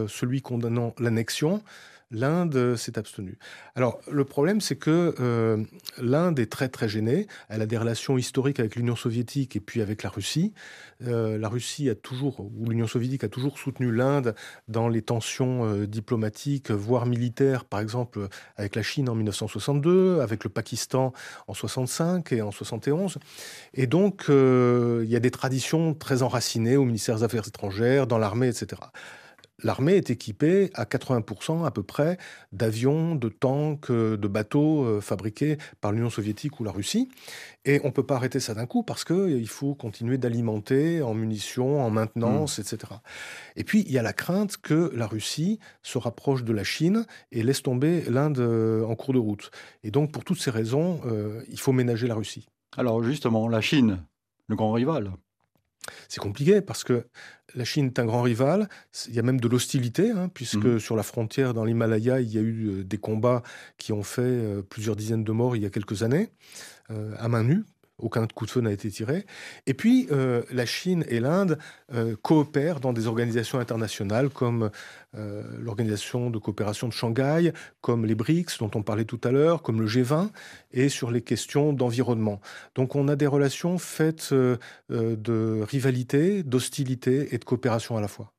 [0.07, 1.63] celui condamnant l'annexion,
[2.11, 3.37] l'Inde s'est abstenue.
[3.75, 5.63] Alors le problème, c'est que euh,
[6.01, 7.27] l'Inde est très très gênée.
[7.49, 10.53] Elle a des relations historiques avec l'Union soviétique et puis avec la Russie.
[11.05, 14.33] Euh, la Russie a toujours, ou l'Union soviétique a toujours soutenu l'Inde
[14.67, 20.43] dans les tensions euh, diplomatiques, voire militaires, par exemple avec la Chine en 1962, avec
[20.43, 21.13] le Pakistan
[21.47, 23.19] en 65 et en 71.
[23.75, 28.17] Et donc il y a des traditions très enracinées au ministère des Affaires étrangères, dans
[28.17, 28.79] l'armée, etc
[29.63, 32.17] l'armée est équipée à 80% à peu près
[32.51, 37.09] d'avions, de tanks, euh, de bateaux euh, fabriqués par l'Union soviétique ou la Russie.
[37.65, 41.01] Et on ne peut pas arrêter ça d'un coup parce qu'il euh, faut continuer d'alimenter
[41.01, 42.61] en munitions, en maintenance, hmm.
[42.61, 42.77] etc.
[43.55, 47.05] Et puis, il y a la crainte que la Russie se rapproche de la Chine
[47.31, 49.51] et laisse tomber l'Inde en cours de route.
[49.83, 51.01] Et donc, pour toutes ces raisons,
[51.49, 52.47] il faut ménager la Russie.
[52.77, 54.05] Alors justement, la Chine,
[54.47, 55.11] le grand rival.
[56.07, 57.05] C'est compliqué parce que
[57.55, 58.69] la Chine est un grand rival.
[59.07, 60.79] Il y a même de l'hostilité, hein, puisque mmh.
[60.79, 63.43] sur la frontière dans l'Himalaya, il y a eu euh, des combats
[63.77, 66.29] qui ont fait euh, plusieurs dizaines de morts il y a quelques années,
[66.91, 67.63] euh, à main nue.
[67.99, 69.25] Aucun coup de feu n'a été tiré.
[69.67, 71.57] Et puis, euh, la Chine et l'Inde
[71.93, 74.69] euh, coopèrent dans des organisations internationales comme
[75.17, 79.61] euh, l'Organisation de coopération de Shanghai, comme les BRICS dont on parlait tout à l'heure,
[79.61, 80.29] comme le G20,
[80.71, 82.41] et sur les questions d'environnement.
[82.75, 88.31] Donc on a des relations faites de rivalité, d'hostilité et de coopération à la fois.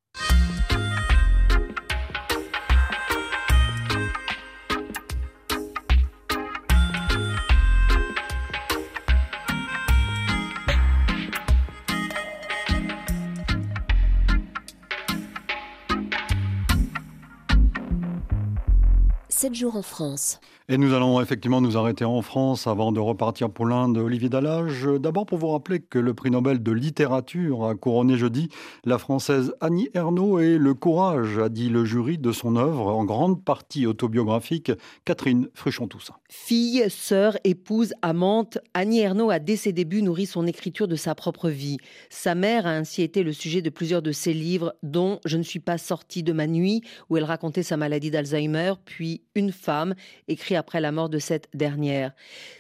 [19.41, 20.39] 7 jours en France.
[20.73, 23.99] Et nous allons effectivement nous arrêter en France avant de repartir pour l'Inde.
[23.99, 28.51] Olivier Dallage, d'abord pour vous rappeler que le prix Nobel de littérature a couronné jeudi
[28.85, 33.05] la Française Annie Ernaux et le courage, a dit le jury de son œuvre, en
[33.05, 34.71] grande partie autobiographique,
[35.05, 36.15] Catherine Fruchon-Toussaint.
[36.29, 41.17] Fille, sœur, épouse, amante, Annie Ernaux a dès ses débuts nourri son écriture de sa
[41.17, 41.79] propre vie.
[42.11, 45.43] Sa mère a ainsi été le sujet de plusieurs de ses livres, dont Je ne
[45.43, 49.97] suis pas sortie de ma nuit, où elle racontait sa maladie d'Alzheimer, puis Une femme,
[50.29, 52.13] écrit après la mort de cette dernière.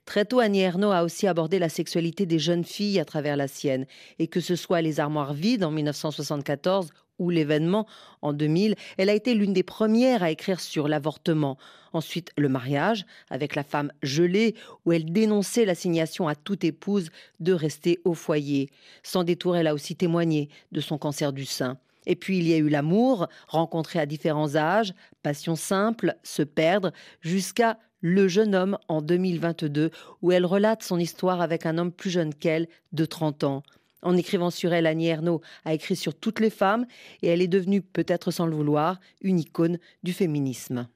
[0.04, 3.46] Très tôt, Annie Ernaux a aussi abordé la sexualité des jeunes filles à travers la
[3.46, 3.86] sienne.
[4.18, 7.86] Et que ce soit Les Armoires vides en 1974 ou l'événement
[8.22, 11.58] en 2000, elle a été l'une des premières à écrire sur l'avortement.
[11.92, 17.52] Ensuite, le mariage avec la femme gelée, où elle dénonçait l'assignation à toute épouse de
[17.52, 18.70] rester au foyer.
[19.02, 21.78] Sans détour, elle a aussi témoigné de son cancer du sein.
[22.06, 26.92] Et puis il y a eu l'amour, rencontré à différents âges, passion simple, se perdre,
[27.20, 29.90] jusqu'à le jeune homme en 2022,
[30.22, 33.62] où elle relate son histoire avec un homme plus jeune qu'elle, de 30 ans.
[34.02, 36.86] En écrivant sur elle, Annie Ernaux a écrit sur toutes les femmes
[37.22, 40.88] et elle est devenue, peut-être sans le vouloir, une icône du féminisme.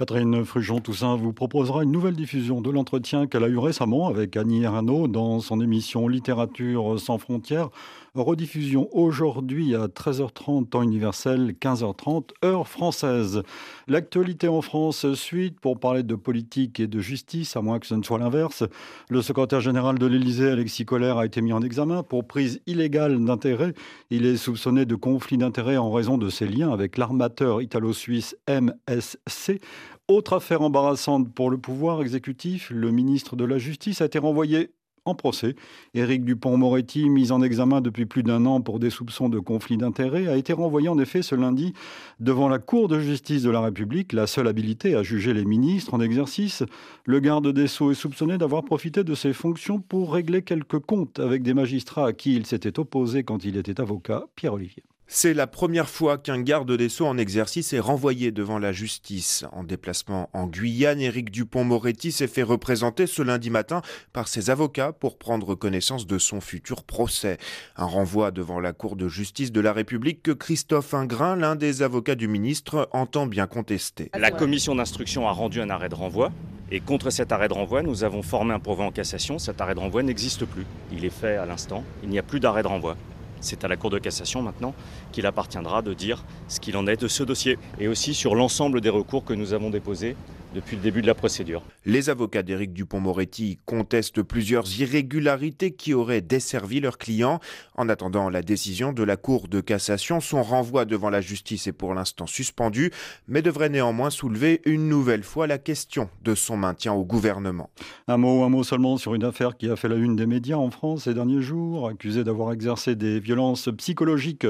[0.00, 4.62] Catherine Frujon-Toussaint vous proposera une nouvelle diffusion de l'entretien qu'elle a eu récemment avec Annie
[4.62, 7.68] Ernaux dans son émission Littérature sans frontières
[8.14, 13.42] Rediffusion aujourd'hui à 13h30 temps universel, 15h30 heure française.
[13.86, 17.94] L'actualité en France suite pour parler de politique et de justice, à moins que ce
[17.94, 18.64] ne soit l'inverse.
[19.10, 23.24] Le secrétaire général de l'Élysée, Alexis Collère, a été mis en examen pour prise illégale
[23.24, 23.74] d'intérêt.
[24.10, 29.60] Il est soupçonné de conflit d'intérêts en raison de ses liens avec l'armateur italo-suisse MSC.
[30.08, 34.70] Autre affaire embarrassante pour le pouvoir exécutif, le ministre de la Justice a été renvoyé
[35.04, 35.54] en procès.
[35.94, 40.28] Éric Dupont-Moretti, mis en examen depuis plus d'un an pour des soupçons de conflit d'intérêts,
[40.28, 41.72] a été renvoyé en effet ce lundi
[42.18, 45.94] devant la Cour de justice de la République, la seule habilité à juger les ministres
[45.94, 46.62] en exercice.
[47.04, 51.18] Le garde des Sceaux est soupçonné d'avoir profité de ses fonctions pour régler quelques comptes
[51.18, 54.84] avec des magistrats à qui il s'était opposé quand il était avocat, Pierre-Olivier.
[55.12, 59.44] C'est la première fois qu'un garde des Sceaux en exercice est renvoyé devant la justice.
[59.50, 64.92] En déplacement en Guyane, Éric Dupont-Moretti s'est fait représenter ce lundi matin par ses avocats
[64.92, 67.38] pour prendre connaissance de son futur procès.
[67.76, 71.82] Un renvoi devant la Cour de justice de la République que Christophe Ingrin, l'un des
[71.82, 74.12] avocats du ministre, entend bien contester.
[74.16, 76.30] La commission d'instruction a rendu un arrêt de renvoi.
[76.70, 79.40] Et contre cet arrêt de renvoi, nous avons formé un pourvoi en cassation.
[79.40, 80.66] Cet arrêt de renvoi n'existe plus.
[80.92, 81.82] Il est fait à l'instant.
[82.04, 82.96] Il n'y a plus d'arrêt de renvoi.
[83.40, 84.74] C'est à la Cour de cassation maintenant
[85.12, 87.58] qu'il appartiendra de dire ce qu'il en est de ce dossier.
[87.78, 90.16] Et aussi sur l'ensemble des recours que nous avons déposés
[90.54, 91.62] depuis le début de la procédure.
[91.84, 97.40] Les avocats d'Éric Dupont-Moretti contestent plusieurs irrégularités qui auraient desservi leurs clients.
[97.76, 101.72] En attendant la décision de la Cour de cassation, son renvoi devant la justice est
[101.72, 102.90] pour l'instant suspendu,
[103.28, 107.70] mais devrait néanmoins soulever une nouvelle fois la question de son maintien au gouvernement.
[108.08, 110.56] Un mot, un mot seulement sur une affaire qui a fait la une des médias
[110.56, 114.46] en France ces derniers jours, accusé d'avoir exercé des violences psychologiques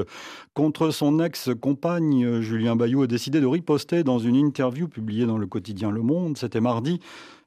[0.53, 2.41] contre son ex-compagne.
[2.41, 6.37] Julien Bayou a décidé de riposter dans une interview publiée dans le quotidien Le Monde,
[6.37, 6.99] c'était mardi.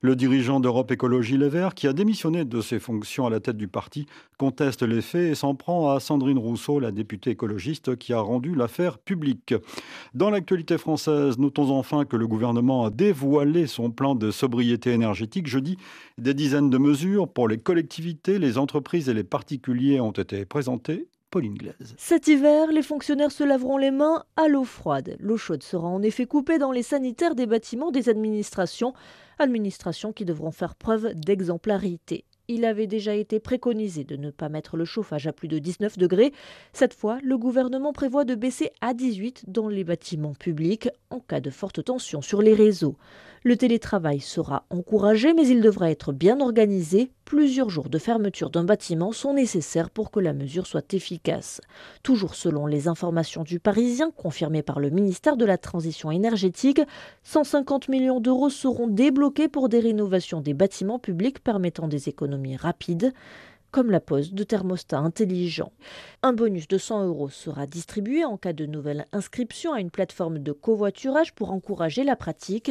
[0.05, 3.57] Le dirigeant d'Europe Écologie Les Verts, qui a démissionné de ses fonctions à la tête
[3.57, 4.05] du parti,
[4.37, 8.55] conteste les faits et s'en prend à Sandrine Rousseau, la députée écologiste, qui a rendu
[8.55, 9.55] l'affaire publique.
[10.13, 15.47] Dans l'actualité française, notons enfin que le gouvernement a dévoilé son plan de sobriété énergétique
[15.47, 15.79] jeudi.
[16.19, 21.09] Des dizaines de mesures pour les collectivités, les entreprises et les particuliers ont été présentées
[21.97, 25.17] cet hiver, les fonctionnaires se laveront les mains à l'eau froide.
[25.19, 28.95] L'eau chaude sera en effet coupée dans les sanitaires des bâtiments des administrations,
[29.39, 32.25] administrations qui devront faire preuve d'exemplarité.
[32.47, 35.97] Il avait déjà été préconisé de ne pas mettre le chauffage à plus de 19
[35.97, 36.33] degrés.
[36.75, 41.41] Cette fois, le gouvernement prévoit de baisser à 18 dans les bâtiments publics en cas
[41.41, 42.97] de forte tension sur les réseaux.
[43.47, 47.11] Le télétravail sera encouragé, mais il devra être bien organisé.
[47.27, 51.61] Plusieurs jours de fermeture d'un bâtiment sont nécessaires pour que la mesure soit efficace.
[52.03, 56.81] Toujours selon les informations du Parisien, confirmées par le ministère de la Transition énergétique,
[57.25, 63.13] 150 millions d'euros seront débloqués pour des rénovations des bâtiments publics permettant des économies rapides
[63.71, 65.73] comme la pose de thermostats intelligents.
[66.23, 70.39] Un bonus de 100 euros sera distribué en cas de nouvelle inscription à une plateforme
[70.39, 72.71] de covoiturage pour encourager la pratique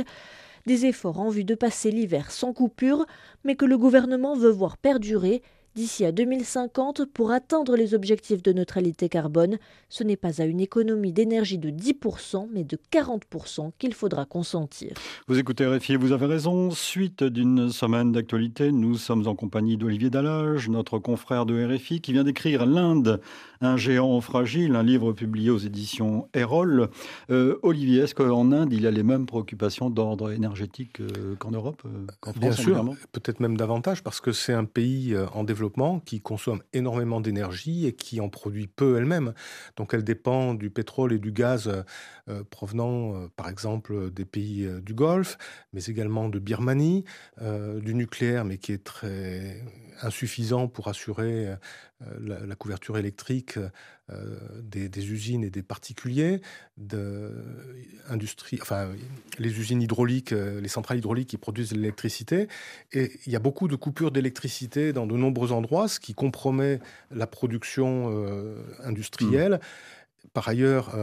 [0.65, 3.05] des efforts en vue de passer l'hiver sans coupure,
[3.43, 5.41] mais que le gouvernement veut voir perdurer
[5.75, 9.57] d'ici à 2050 pour atteindre les objectifs de neutralité carbone.
[9.89, 14.93] Ce n'est pas à une économie d'énergie de 10%, mais de 40% qu'il faudra consentir.
[15.27, 16.71] Vous écoutez RFI, vous avez raison.
[16.71, 22.13] Suite d'une semaine d'actualité, nous sommes en compagnie d'Olivier Dallage, notre confrère de RFI, qui
[22.13, 23.19] vient d'écrire L'Inde,
[23.63, 26.89] un géant fragile, un livre publié aux éditions Erol.
[27.29, 31.51] Euh, Olivier, est-ce qu'en Inde, il y a les mêmes préoccupations d'ordre énergétique euh, qu'en
[31.51, 35.43] Europe, euh, qu'en France Bien sûr, peut-être même davantage, parce que c'est un pays en
[35.43, 39.33] développement qui consomme énormément d'énergie et qui en produit peu elle-même.
[39.77, 41.71] Donc elle dépend du pétrole et du gaz
[42.49, 45.37] provenant, par exemple, des pays du Golfe,
[45.73, 47.03] mais également de Birmanie,
[47.41, 49.63] du nucléaire, mais qui est très
[50.01, 51.55] insuffisant pour assurer
[52.07, 53.57] euh, la, couverture électrique
[54.11, 56.41] euh, des, usines et des particuliers,
[56.77, 57.31] de
[58.61, 58.89] enfin,
[59.39, 62.47] les usines hydrauliques, euh, les centrales hydrauliques qui produisent de l'électricité.
[62.91, 66.79] Et il y a beaucoup de coupures d'électricité dans de nombreux endroits, ce qui compromet
[67.11, 68.11] la production
[68.83, 69.53] industrielle.
[69.53, 70.27] Mmh.
[70.33, 70.95] Par ailleurs,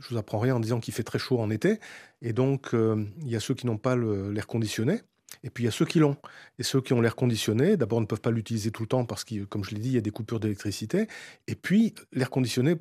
[0.00, 1.80] je vous apprends rien en disant qu'il fait très chaud en été,
[2.20, 5.00] et donc il y a ceux qui n'ont pas l'air conditionné.
[5.44, 6.16] Et puis il y a ceux qui l'ont.
[6.58, 9.24] Et ceux qui ont l'air conditionné, d'abord ne peuvent pas l'utiliser tout le temps parce
[9.24, 11.06] que, comme je l'ai dit, il y a des coupures d'électricité.
[11.46, 12.76] Et puis l'air conditionné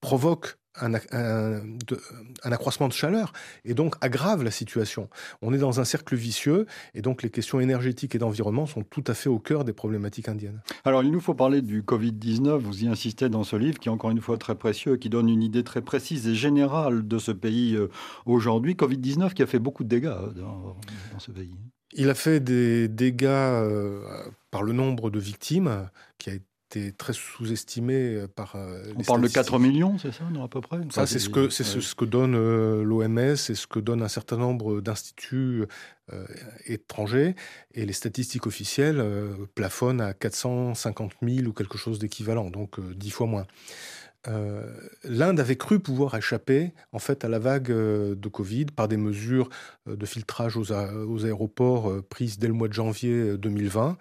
[0.00, 0.94] provoque un,
[2.44, 3.32] accroissement de chaleur
[3.64, 5.08] et donc aggrave la situation.
[5.42, 9.04] On est dans un cercle vicieux et donc les questions énergétiques et d'environnement sont tout
[9.06, 10.62] à fait au cœur des problématiques indiennes.
[10.84, 13.92] Alors il nous faut parler du Covid-19, vous y insistez dans ce livre qui est
[13.92, 17.32] encore une fois très précieux, qui donne une idée très précise et générale de ce
[17.32, 17.88] pays euh,
[18.26, 18.74] aujourd'hui.
[18.74, 21.54] Covid-19 qui a fait beaucoup de dégâts euh, dans ce pays.
[21.92, 24.00] Il a fait des dégâts euh,
[24.52, 26.49] par le nombre de victimes, qui a été
[26.96, 30.78] très sous-estimé euh, par euh, On parle de 4 millions, c'est ça, à peu près?
[30.90, 32.36] Ça, c'est ce que, c'est ce, que donne
[32.82, 35.64] l'OMS et ce que donne un certain nombre d'instituts
[36.66, 37.36] étrangers.
[37.74, 39.04] Et les statistiques officielles
[39.54, 43.46] plafonnent à 450 000 ou quelque chose d'équivalent, donc 10 fois moins.
[44.28, 44.66] Euh,
[45.04, 48.98] l'Inde avait cru pouvoir échapper en fait à la vague euh, de Covid par des
[48.98, 49.48] mesures
[49.88, 53.96] euh, de filtrage aux, aéroports prises dès le mois de janvier 2020.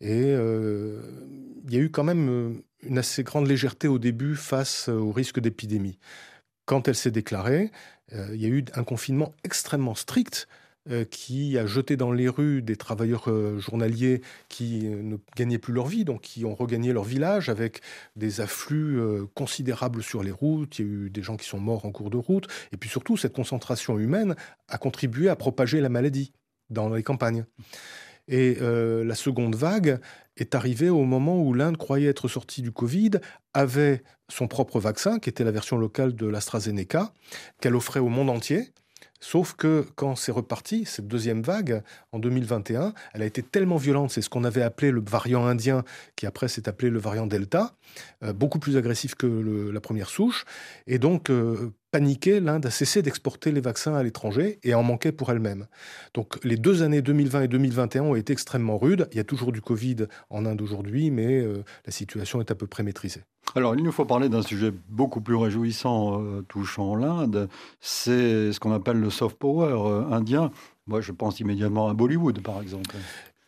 [0.00, 5.12] Et il y a eu quand même une assez grande légèreté au début face au
[5.12, 5.98] risque d'épidémie.
[6.64, 7.70] Quand elle s'est déclarée,
[8.12, 10.48] il y a eu un confinement extrêmement strict
[10.88, 15.58] euh, qui a jeté dans les rues des travailleurs euh, journaliers qui euh, ne gagnaient
[15.58, 17.82] plus leur vie, donc qui ont regagné leur village avec
[18.16, 18.98] des afflux
[19.34, 20.78] considérables sur les routes.
[20.78, 22.48] Il y a eu des gens qui sont morts en cours de route.
[22.72, 24.36] Et puis surtout, cette concentration humaine
[24.68, 26.32] a contribué à propager la maladie
[26.70, 27.44] dans les campagnes.
[28.32, 29.98] Et la seconde vague
[30.36, 33.10] est arrivée au moment où l'Inde croyait être sortie du Covid,
[33.54, 37.12] avait son propre vaccin, qui était la version locale de l'AstraZeneca,
[37.60, 38.72] qu'elle offrait au monde entier.
[39.22, 44.10] Sauf que quand c'est reparti, cette deuxième vague, en 2021, elle a été tellement violente,
[44.10, 45.84] c'est ce qu'on avait appelé le variant indien,
[46.16, 47.74] qui après s'est appelé le variant Delta,
[48.22, 50.46] euh, beaucoup plus agressif que la première souche.
[50.86, 55.12] Et donc, euh, paniqué, l'Inde a cessé d'exporter les vaccins à l'étranger et en manquait
[55.12, 55.66] pour elle-même.
[56.14, 59.08] Donc les deux années 2020 et 2021 ont été extrêmement rudes.
[59.12, 62.54] Il y a toujours du Covid en Inde aujourd'hui, mais euh, la situation est à
[62.54, 63.22] peu près maîtrisée.
[63.56, 67.48] Alors, il nous faut parler d'un sujet beaucoup plus réjouissant euh, touchant l'Inde.
[67.80, 70.52] C'est ce qu'on appelle le soft power euh, indien.
[70.86, 72.94] Moi, je pense immédiatement à Bollywood, par exemple.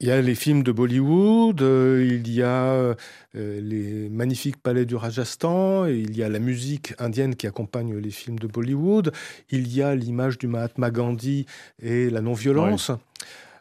[0.02, 2.94] Il y a les films de Bollywood, euh, il y a euh,
[3.34, 8.36] les magnifiques palais du Rajasthan, il y a la musique indienne qui accompagne les films
[8.40, 9.12] de Bollywood,
[9.50, 11.46] il y a l'image du Mahatma Gandhi
[11.80, 12.90] et la non-violence.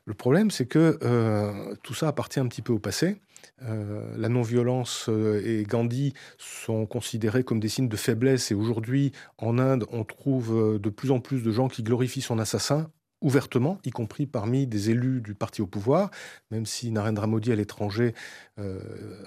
[0.06, 3.22] Le problème, c'est que euh, tout ça appartient un petit peu au passé.
[3.62, 5.12] la non-violence
[5.46, 10.80] et Gandhi sont considérés comme des signes de faiblesse et aujourd'hui en Inde on trouve
[10.80, 12.90] de plus en plus de gens qui glorifient son assassin
[13.22, 16.10] ouvertement, y compris parmi des élus du parti au pouvoir,
[16.50, 18.14] même si Narendra Modi à l'étranger
[18.60, 18.80] euh,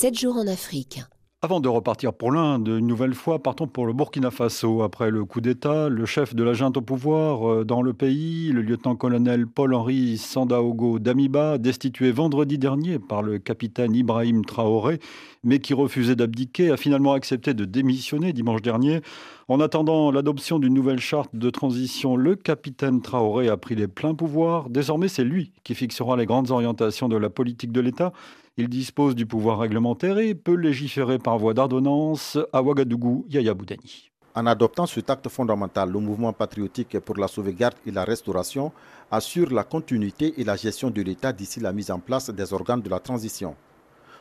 [0.00, 1.02] 7 jours en Afrique.
[1.42, 4.80] Avant de repartir pour l'Inde, une nouvelle fois, partons pour le Burkina Faso.
[4.80, 8.50] Après le coup d'État, le chef de la junte au pouvoir euh, dans le pays,
[8.50, 15.00] le lieutenant-colonel Paul-Henri Sandaogo Damiba, destitué vendredi dernier par le capitaine Ibrahim Traoré,
[15.44, 19.02] mais qui refusait d'abdiquer, a finalement accepté de démissionner dimanche dernier.
[19.48, 24.14] En attendant l'adoption d'une nouvelle charte de transition, le capitaine Traoré a pris les pleins
[24.14, 24.70] pouvoirs.
[24.70, 28.14] Désormais, c'est lui qui fixera les grandes orientations de la politique de l'État
[28.60, 34.10] il dispose du pouvoir réglementaire et peut légiférer par voie d'ordonnance à Ouagadougou, Yaya Boudani.
[34.34, 38.70] En adoptant cet acte fondamental, le mouvement patriotique pour la sauvegarde et la restauration
[39.10, 42.82] assure la continuité et la gestion de l'État d'ici la mise en place des organes
[42.82, 43.56] de la transition.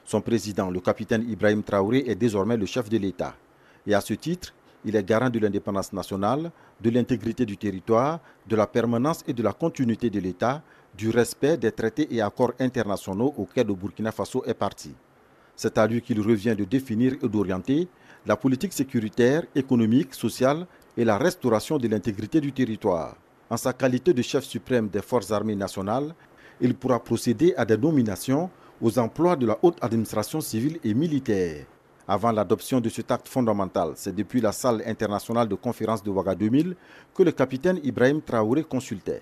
[0.05, 3.35] Son président, le capitaine Ibrahim Traoré, est désormais le chef de l'État.
[3.85, 4.53] Et à ce titre,
[4.85, 9.43] il est garant de l'indépendance nationale, de l'intégrité du territoire, de la permanence et de
[9.43, 10.63] la continuité de l'État,
[10.95, 14.93] du respect des traités et accords internationaux auxquels le Burkina Faso est parti.
[15.55, 17.87] C'est à lui qu'il revient de définir et d'orienter
[18.25, 20.65] la politique sécuritaire, économique, sociale
[20.95, 23.15] et la restauration de l'intégrité du territoire.
[23.49, 26.13] En sa qualité de chef suprême des forces armées nationales,
[26.61, 28.49] il pourra procéder à des nominations
[28.81, 31.65] aux emplois de la haute administration civile et militaire.
[32.07, 36.35] Avant l'adoption de cet acte fondamental, c'est depuis la salle internationale de conférence de Ouaga
[36.35, 36.75] 2000
[37.13, 39.21] que le capitaine Ibrahim Traoré consultait.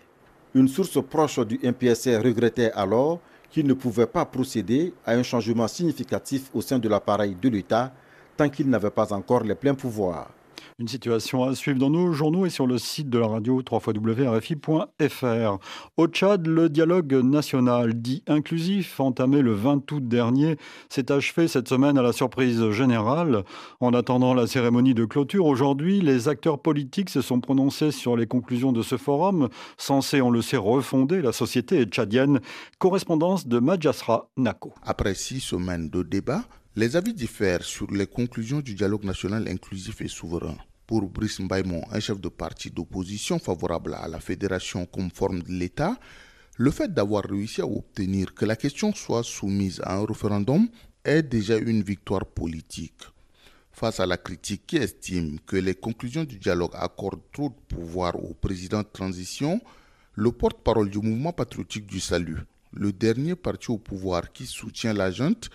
[0.56, 3.20] Une source proche du MPSR regrettait alors
[3.50, 7.92] qu'il ne pouvait pas procéder à un changement significatif au sein de l'appareil de l'État
[8.36, 10.30] tant qu'il n'avait pas encore les pleins pouvoirs.
[10.80, 15.58] Une situation à suivre dans nos journaux et sur le site de la radio www.rfi.fr.
[15.98, 20.58] Au Tchad, le dialogue national dit inclusif, entamé le 20 août dernier,
[20.90, 23.44] s'est achevé cette semaine à la surprise générale.
[23.80, 28.28] En attendant la cérémonie de clôture, aujourd'hui, les acteurs politiques se sont prononcés sur les
[28.28, 32.40] conclusions de ce forum, censé, on le sait, refonder la société tchadienne.
[32.80, 34.74] Correspondance de Majasra Nako.
[34.84, 36.44] Après six semaines de débat,
[36.78, 40.58] les avis diffèrent sur les conclusions du dialogue national inclusif et souverain.
[40.86, 45.98] Pour Brice Mbaimon, un chef de parti d'opposition favorable à la fédération comme de l'État,
[46.56, 50.70] le fait d'avoir réussi à obtenir que la question soit soumise à un référendum
[51.04, 53.02] est déjà une victoire politique.
[53.72, 58.16] Face à la critique qui estime que les conclusions du dialogue accordent trop de pouvoir
[58.24, 59.60] au président de transition,
[60.14, 62.38] le porte-parole du mouvement patriotique du salut,
[62.72, 65.50] le dernier parti au pouvoir qui soutient la junte,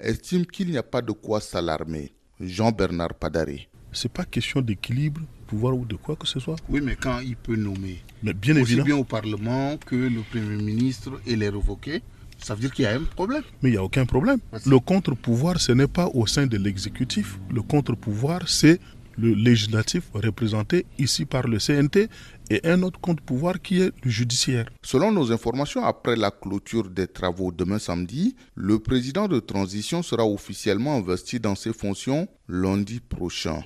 [0.00, 2.12] estime qu'il n'y a pas de quoi s'alarmer.
[2.40, 3.68] Jean-Bernard Padaré.
[3.92, 6.56] C'est pas question d'équilibre, pouvoir ou de quoi que ce soit.
[6.68, 8.84] Oui, mais quand il peut nommer, mais bien aussi évidemment.
[8.84, 12.02] bien au Parlement que le Premier ministre et les révoquer,
[12.38, 13.42] ça veut dire qu'il y a un problème.
[13.62, 14.38] Mais il n'y a aucun problème.
[14.66, 17.38] Le contre-pouvoir, ce n'est pas au sein de l'exécutif.
[17.50, 18.78] Le contre-pouvoir, c'est
[19.16, 22.08] le législatif représenté ici par le CNT
[22.50, 24.66] et un autre contre-pouvoir qui est le judiciaire.
[24.82, 30.24] Selon nos informations, après la clôture des travaux demain samedi, le président de transition sera
[30.26, 33.62] officiellement investi dans ses fonctions lundi prochain.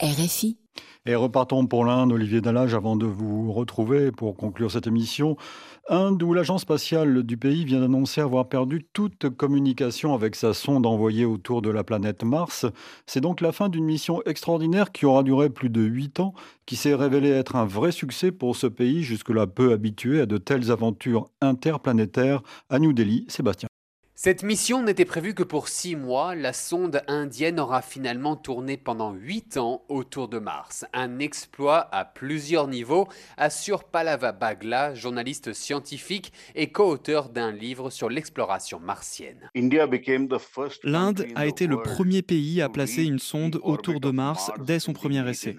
[0.00, 0.58] RFI.
[1.08, 5.36] Et repartons pour l'Inde, Olivier Dallage, avant de vous retrouver pour conclure cette émission.
[5.88, 10.84] Inde, où l'agence spatiale du pays vient d'annoncer avoir perdu toute communication avec sa sonde
[10.84, 12.66] envoyée autour de la planète Mars.
[13.06, 16.34] C'est donc la fin d'une mission extraordinaire qui aura duré plus de huit ans,
[16.66, 20.38] qui s'est révélée être un vrai succès pour ce pays, jusque-là peu habitué à de
[20.38, 22.42] telles aventures interplanétaires.
[22.68, 23.68] À New Delhi, Sébastien.
[24.18, 26.34] Cette mission n'était prévue que pour six mois.
[26.34, 30.86] La sonde indienne aura finalement tourné pendant huit ans autour de Mars.
[30.94, 38.08] Un exploit à plusieurs niveaux, assure Palava Bagla, journaliste scientifique et co-auteur d'un livre sur
[38.08, 39.50] l'exploration martienne.
[40.82, 44.94] L'Inde a été le premier pays à placer une sonde autour de Mars dès son
[44.94, 45.56] premier essai.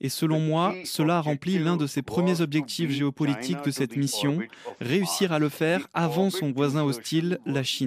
[0.00, 4.38] Et selon moi, cela a rempli l'un de ses premiers objectifs géopolitiques de cette mission,
[4.80, 7.79] réussir à le faire avant son voisin hostile, la Chine.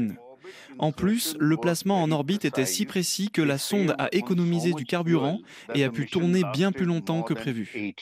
[0.80, 4.86] En plus, le placement en orbite était si précis que la sonde a économisé du
[4.86, 5.40] carburant
[5.76, 7.94] et a pu tourner bien plus longtemps que prévu.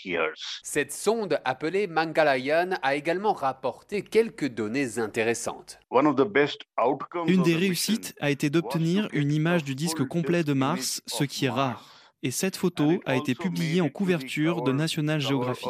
[0.64, 5.80] Cette sonde appelée Mangalayan a également rapporté quelques données intéressantes.
[7.28, 11.46] Une des réussites a été d'obtenir une image du disque complet de Mars, ce qui
[11.46, 15.68] est rare et cette photo a été publiée en couverture de National Geographic.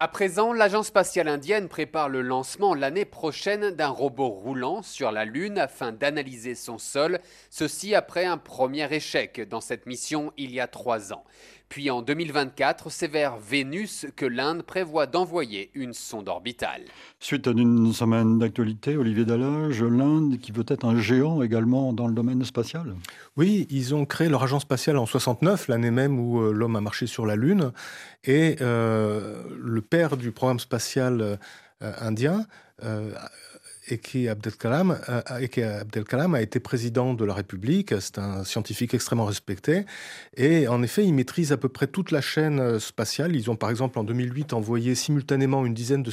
[0.00, 5.24] À présent, l'agence spatiale indienne prépare le lancement l'année prochaine d'un robot roulant sur la
[5.24, 10.60] Lune afin d'analyser son sol, ceci après un premier échec dans cette mission il y
[10.60, 11.24] a trois ans.
[11.68, 16.82] Puis en 2024, c'est vers Vénus que l'Inde prévoit d'envoyer une sonde orbitale.
[17.18, 22.14] Suite d'une semaine d'actualité, Olivier Dallage, l'Inde qui veut être un géant également dans le
[22.14, 22.94] domaine spatial
[23.36, 26.80] Oui, ils ont créé leur agence spatiale en 69, l'année même où euh, l'homme a
[26.80, 27.72] marché sur la Lune.
[28.24, 31.38] Et euh, le père du programme spatial
[31.84, 32.46] euh, indien,
[32.82, 33.12] euh,
[33.88, 34.98] Eke Abdel Kalam,
[35.40, 37.94] Eke Abdel Kalam a été président de la République.
[38.00, 39.84] C'est un scientifique extrêmement respecté.
[40.36, 43.36] Et en effet, il maîtrise à peu près toute la chaîne spatiale.
[43.36, 46.12] Ils ont par exemple en 2008 envoyé simultanément une dizaine de,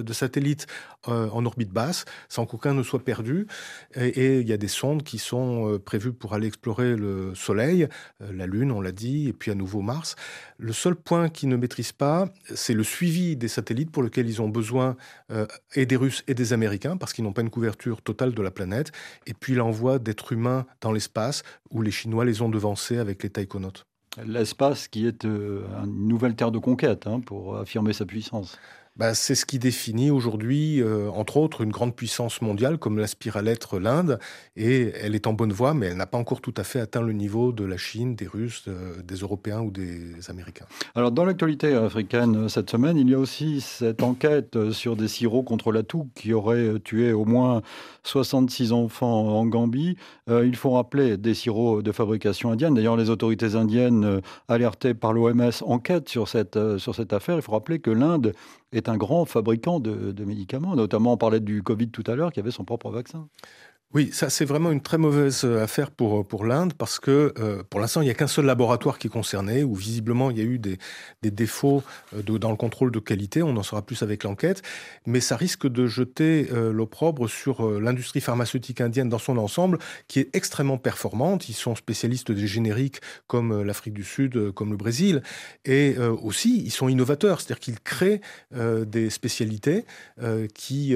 [0.00, 0.66] de satellites
[1.08, 3.46] euh, en orbite basse, sans qu'aucun ne soit perdu.
[3.94, 7.88] Et, et, il y a des sondes qui sont prévues pour aller explorer le Soleil,
[8.20, 10.16] la Lune, on l'a dit, et puis à nouveau Mars.
[10.58, 14.42] Le seul point qu'ils ne maîtrisent pas, c'est le suivi des satellites pour lequel ils
[14.42, 14.96] ont besoin
[15.30, 18.42] euh, et des Russes et des Américains, parce qu'ils n'ont pas une couverture totale de
[18.42, 18.92] la planète,
[19.26, 23.30] et puis l'envoi d'êtres humains dans l'espace, où les Chinois les ont devancés avec les
[23.30, 23.86] taïkonautes.
[24.24, 28.58] L'espace qui est euh, une nouvelle terre de conquête hein, pour affirmer sa puissance.
[28.96, 33.36] Bah, c'est ce qui définit aujourd'hui, euh, entre autres, une grande puissance mondiale comme l'aspire
[33.36, 34.18] à l'être l'Inde.
[34.56, 37.00] Et elle est en bonne voie, mais elle n'a pas encore tout à fait atteint
[37.00, 40.66] le niveau de la Chine, des Russes, euh, des Européens ou des Américains.
[40.94, 45.46] Alors, dans l'actualité africaine cette semaine, il y a aussi cette enquête sur des sirops
[45.46, 47.62] contre la toux qui aurait tué au moins
[48.04, 49.96] 66 enfants en Gambie.
[50.28, 52.74] Euh, il faut rappeler des sirops de fabrication indienne.
[52.74, 57.36] D'ailleurs, les autorités indiennes, euh, alertées par l'OMS, enquêtent sur cette, euh, sur cette affaire.
[57.36, 58.34] Il faut rappeler que l'Inde
[58.72, 60.76] est un grand fabricant de, médicaments.
[60.76, 63.28] Notamment, on parlait du Covid tout à l'heure, qui avait son propre vaccin.
[63.92, 67.80] Oui, ça c'est vraiment une très mauvaise affaire pour, pour l'Inde parce que euh, pour
[67.80, 70.44] l'instant il n'y a qu'un seul laboratoire qui est concerné où visiblement il y a
[70.44, 70.78] eu des,
[71.24, 71.82] défauts
[72.12, 74.62] dans le contrôle de qualité, on en saura plus avec l'enquête,
[75.06, 79.78] mais ça risque de jeter euh, l'opprobre sur euh, l'industrie pharmaceutique indienne dans son ensemble
[80.06, 84.76] qui est extrêmement performante, ils sont spécialistes des génériques comme l'Afrique du Sud, comme le
[84.76, 85.20] Brésil,
[85.64, 88.20] et aussi ils sont innovateurs, c'est-à-dire qu'ils créent
[88.52, 89.84] des spécialités
[90.54, 90.94] qui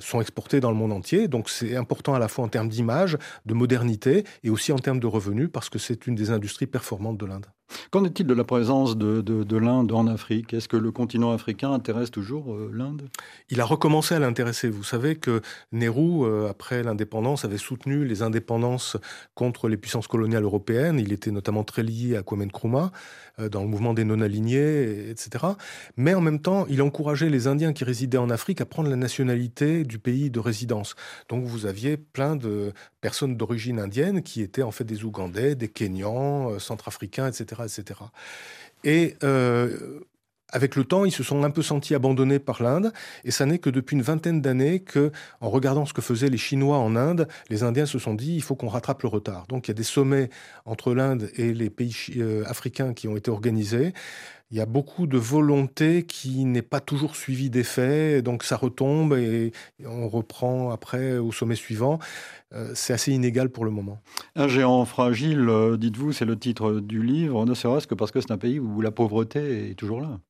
[0.00, 3.16] sont exportées dans le monde entier, donc c'est important à la fois en termes d'image,
[3.44, 7.18] de modernité et aussi en termes de revenus, parce que c'est une des industries performantes
[7.18, 7.46] de l'Inde.
[7.90, 10.54] Qu'en est-il de la présence de, l'Inde en Afrique?
[10.54, 13.08] Est-ce que le continent africain intéresse toujours euh, l'Inde?
[13.50, 14.68] Il a recommencé à l'intéresser.
[14.68, 15.40] Vous savez que
[15.72, 18.96] Nehru, euh, après l'indépendance, avait soutenu les indépendances
[19.34, 20.98] contre les puissances coloniales européennes.
[20.98, 22.92] Il était notamment très lié à Kwame Nkrumah
[23.40, 25.44] euh, dans le mouvement des non-alignés, etc.
[25.96, 28.96] Mais en même temps, il encourageait les Indiens qui résidaient en Afrique à prendre la
[28.96, 30.94] nationalité du pays de résidence.
[31.28, 35.68] Donc vous aviez plein de personnes d'origine indienne qui étaient en fait des Ougandais, des
[35.68, 37.55] Kenyans, centrafricains, etc.
[37.64, 38.00] etc.
[38.84, 40.00] Et euh,
[40.52, 42.92] avec le temps, ils se sont un peu sentis abandonnés par l'Inde,
[43.24, 46.38] et ça n'est que depuis une vingtaine d'années que, en regardant ce que faisaient les
[46.38, 49.46] Chinois en Inde, les Indiens se sont dit il faut qu'on rattrape le retard.
[49.48, 50.30] Donc il y a des sommets
[50.64, 53.92] entre l'Inde et les pays euh, africains qui ont été organisés.
[54.52, 59.14] Il y a beaucoup de volonté qui n'est pas toujours suivie d'effet, donc ça retombe
[59.14, 59.52] et
[59.84, 61.98] on reprend après au sommet suivant.
[62.52, 64.00] Euh, c'est assez inégal pour le moment.
[64.36, 68.20] Un géant fragile, euh, dites-vous, c'est le titre du livre, ne serait-ce que parce que
[68.20, 70.20] c'est un pays où la pauvreté est toujours là.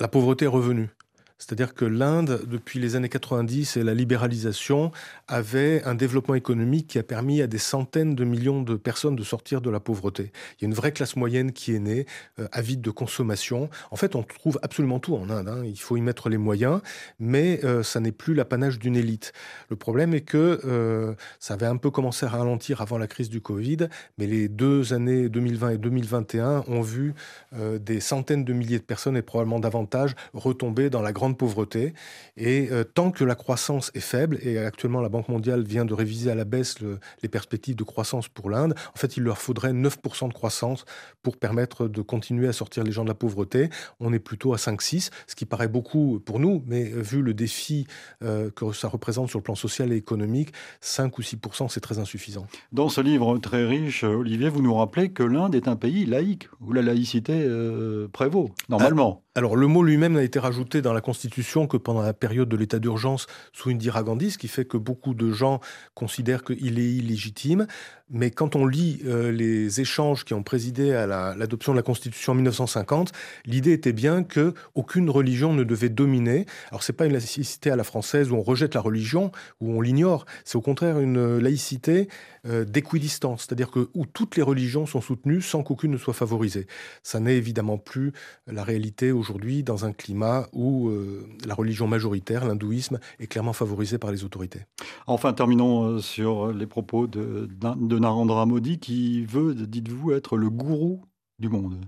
[0.00, 0.90] La pauvreté est revenue.
[1.38, 4.92] C'est-à-dire que l'Inde, depuis les années 90 et la libéralisation,
[5.26, 9.22] avait un développement économique qui a permis à des centaines de millions de personnes de
[9.24, 10.30] sortir de la pauvreté.
[10.58, 12.06] Il y a une vraie classe moyenne qui est née,
[12.38, 13.68] euh, avide de consommation.
[13.90, 15.48] En fait, on trouve absolument tout en Inde.
[15.48, 15.62] Hein.
[15.64, 16.80] Il faut y mettre les moyens,
[17.18, 19.32] mais euh, ça n'est plus l'apanage d'une élite.
[19.70, 23.28] Le problème est que euh, ça avait un peu commencé à ralentir avant la crise
[23.28, 27.14] du Covid, mais les deux années 2020 et 2021 ont vu
[27.52, 31.94] des centaines de milliers de personnes et probablement davantage retomber dans la grande pauvreté.
[32.36, 35.94] Et euh, tant que la croissance est faible, et actuellement la Banque mondiale vient de
[35.94, 36.76] réviser à la baisse
[37.22, 40.84] les perspectives de croissance pour l'Inde, en fait il leur faudrait 9% de croissance
[41.22, 43.70] pour permettre de continuer à sortir les gens de la pauvreté.
[44.00, 47.34] On est plutôt à 5-6, ce qui paraît beaucoup pour nous, mais euh, vu le
[47.34, 47.86] défi
[48.22, 51.98] euh, que ça représente sur le plan social et économique, 5 ou 6% c'est très
[51.98, 52.46] insuffisant.
[52.72, 56.48] Dans ce livre très riche, Olivier, vous nous rappelez que l'Inde est un pays laïque,
[56.60, 57.48] où la laïcité
[58.12, 59.24] prévaut, normalement.
[59.36, 61.13] Alors le mot lui-même a été rajouté dans la Constitution
[61.68, 65.14] que pendant la période de l'état d'urgence sous Indira Gandhi, ce qui fait que beaucoup
[65.14, 65.60] de gens
[65.94, 67.66] considèrent qu'il est illégitime.
[68.14, 72.32] Mais quand on lit euh, les échanges qui ont présidé à l'adoption de la Constitution
[72.32, 73.10] en 1950,
[73.44, 76.46] l'idée était bien que aucune religion ne devait dominer.
[76.70, 79.80] Alors c'est pas une laïcité à la française où on rejette la religion, où on
[79.80, 80.26] l'ignore.
[80.44, 82.08] C'est au contraire une laïcité
[82.46, 86.68] euh, d'équidistance, c'est-à-dire que où toutes les religions sont soutenues sans qu'aucune ne soit favorisée.
[87.02, 88.12] Ça n'est évidemment plus
[88.46, 93.98] la réalité aujourd'hui dans un climat où euh, la religion majoritaire, l'hindouisme, est clairement favorisée
[93.98, 94.60] par les autorités.
[95.08, 101.00] Enfin, terminons sur les propos de, de Narendra Modi qui veut, dites-vous, être le gourou
[101.38, 101.80] du monde.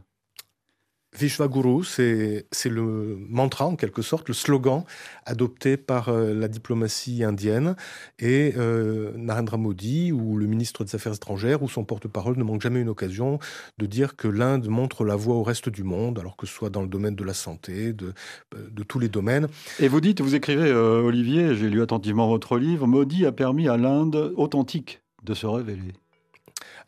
[1.14, 4.84] Vishwaguru, c'est le mantra en quelque sorte, le slogan
[5.26, 7.76] adopté par euh, la diplomatie indienne.
[8.18, 12.62] Et euh, Narendra Modi, ou le ministre des Affaires étrangères, ou son porte-parole ne manque
[12.62, 13.38] jamais une occasion
[13.76, 16.70] de dire que l'Inde montre la voie au reste du monde, alors que ce soit
[16.70, 18.14] dans le domaine de la santé, de,
[18.54, 19.48] de tous les domaines.
[19.80, 23.68] Et vous dites, vous écrivez, euh, Olivier, j'ai lu attentivement votre livre, Modi a permis
[23.68, 25.92] à l'Inde authentique de se révéler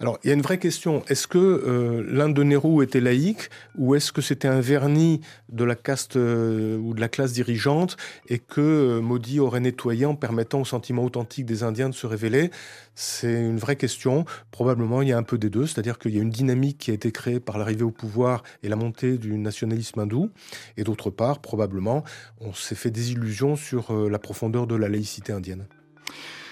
[0.00, 1.02] alors, il y a une vraie question.
[1.08, 5.64] Est-ce que euh, l'Inde de Nehru était laïque ou est-ce que c'était un vernis de
[5.64, 7.96] la caste euh, ou de la classe dirigeante
[8.28, 12.06] et que euh, Modi aurait nettoyé en permettant au sentiment authentique des Indiens de se
[12.06, 12.52] révéler?
[12.94, 14.24] C'est une vraie question.
[14.52, 15.66] Probablement, il y a un peu des deux.
[15.66, 18.68] C'est-à-dire qu'il y a une dynamique qui a été créée par l'arrivée au pouvoir et
[18.68, 20.30] la montée du nationalisme hindou.
[20.76, 22.04] Et d'autre part, probablement,
[22.40, 25.66] on s'est fait des illusions sur la profondeur de la laïcité indienne.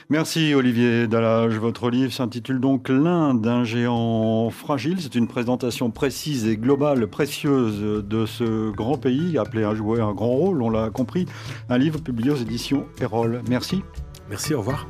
[0.08, 1.56] Merci Olivier Dallage.
[1.56, 5.00] Votre livre s'intitule donc L'Inde d'un géant fragile.
[5.00, 10.12] C'est une présentation précise et globale, précieuse de ce grand pays appelé à jouer un
[10.12, 11.26] grand rôle, on l'a compris.
[11.68, 13.42] Un livre publié aux éditions Erol.
[13.48, 13.82] Merci.
[14.30, 14.86] Merci, au revoir.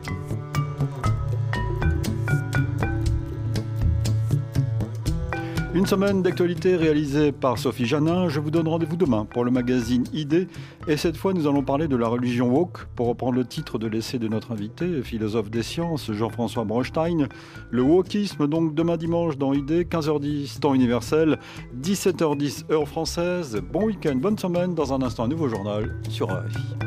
[5.77, 8.31] Une semaine d'actualité réalisée par Sophie Janin.
[8.31, 10.49] Je vous donne rendez-vous demain pour le magazine ID.
[10.89, 13.87] Et cette fois, nous allons parler de la religion woke, pour reprendre le titre de
[13.87, 17.29] l'essai de notre invité, philosophe des sciences, Jean-François Brostein.
[17.71, 21.39] Le wokisme, donc demain dimanche dans ID, 15h10 temps universel,
[21.79, 23.61] 17h10 heure française.
[23.71, 24.75] Bon week-end, bonne semaine.
[24.75, 26.86] Dans un instant, un nouveau journal sur RFI.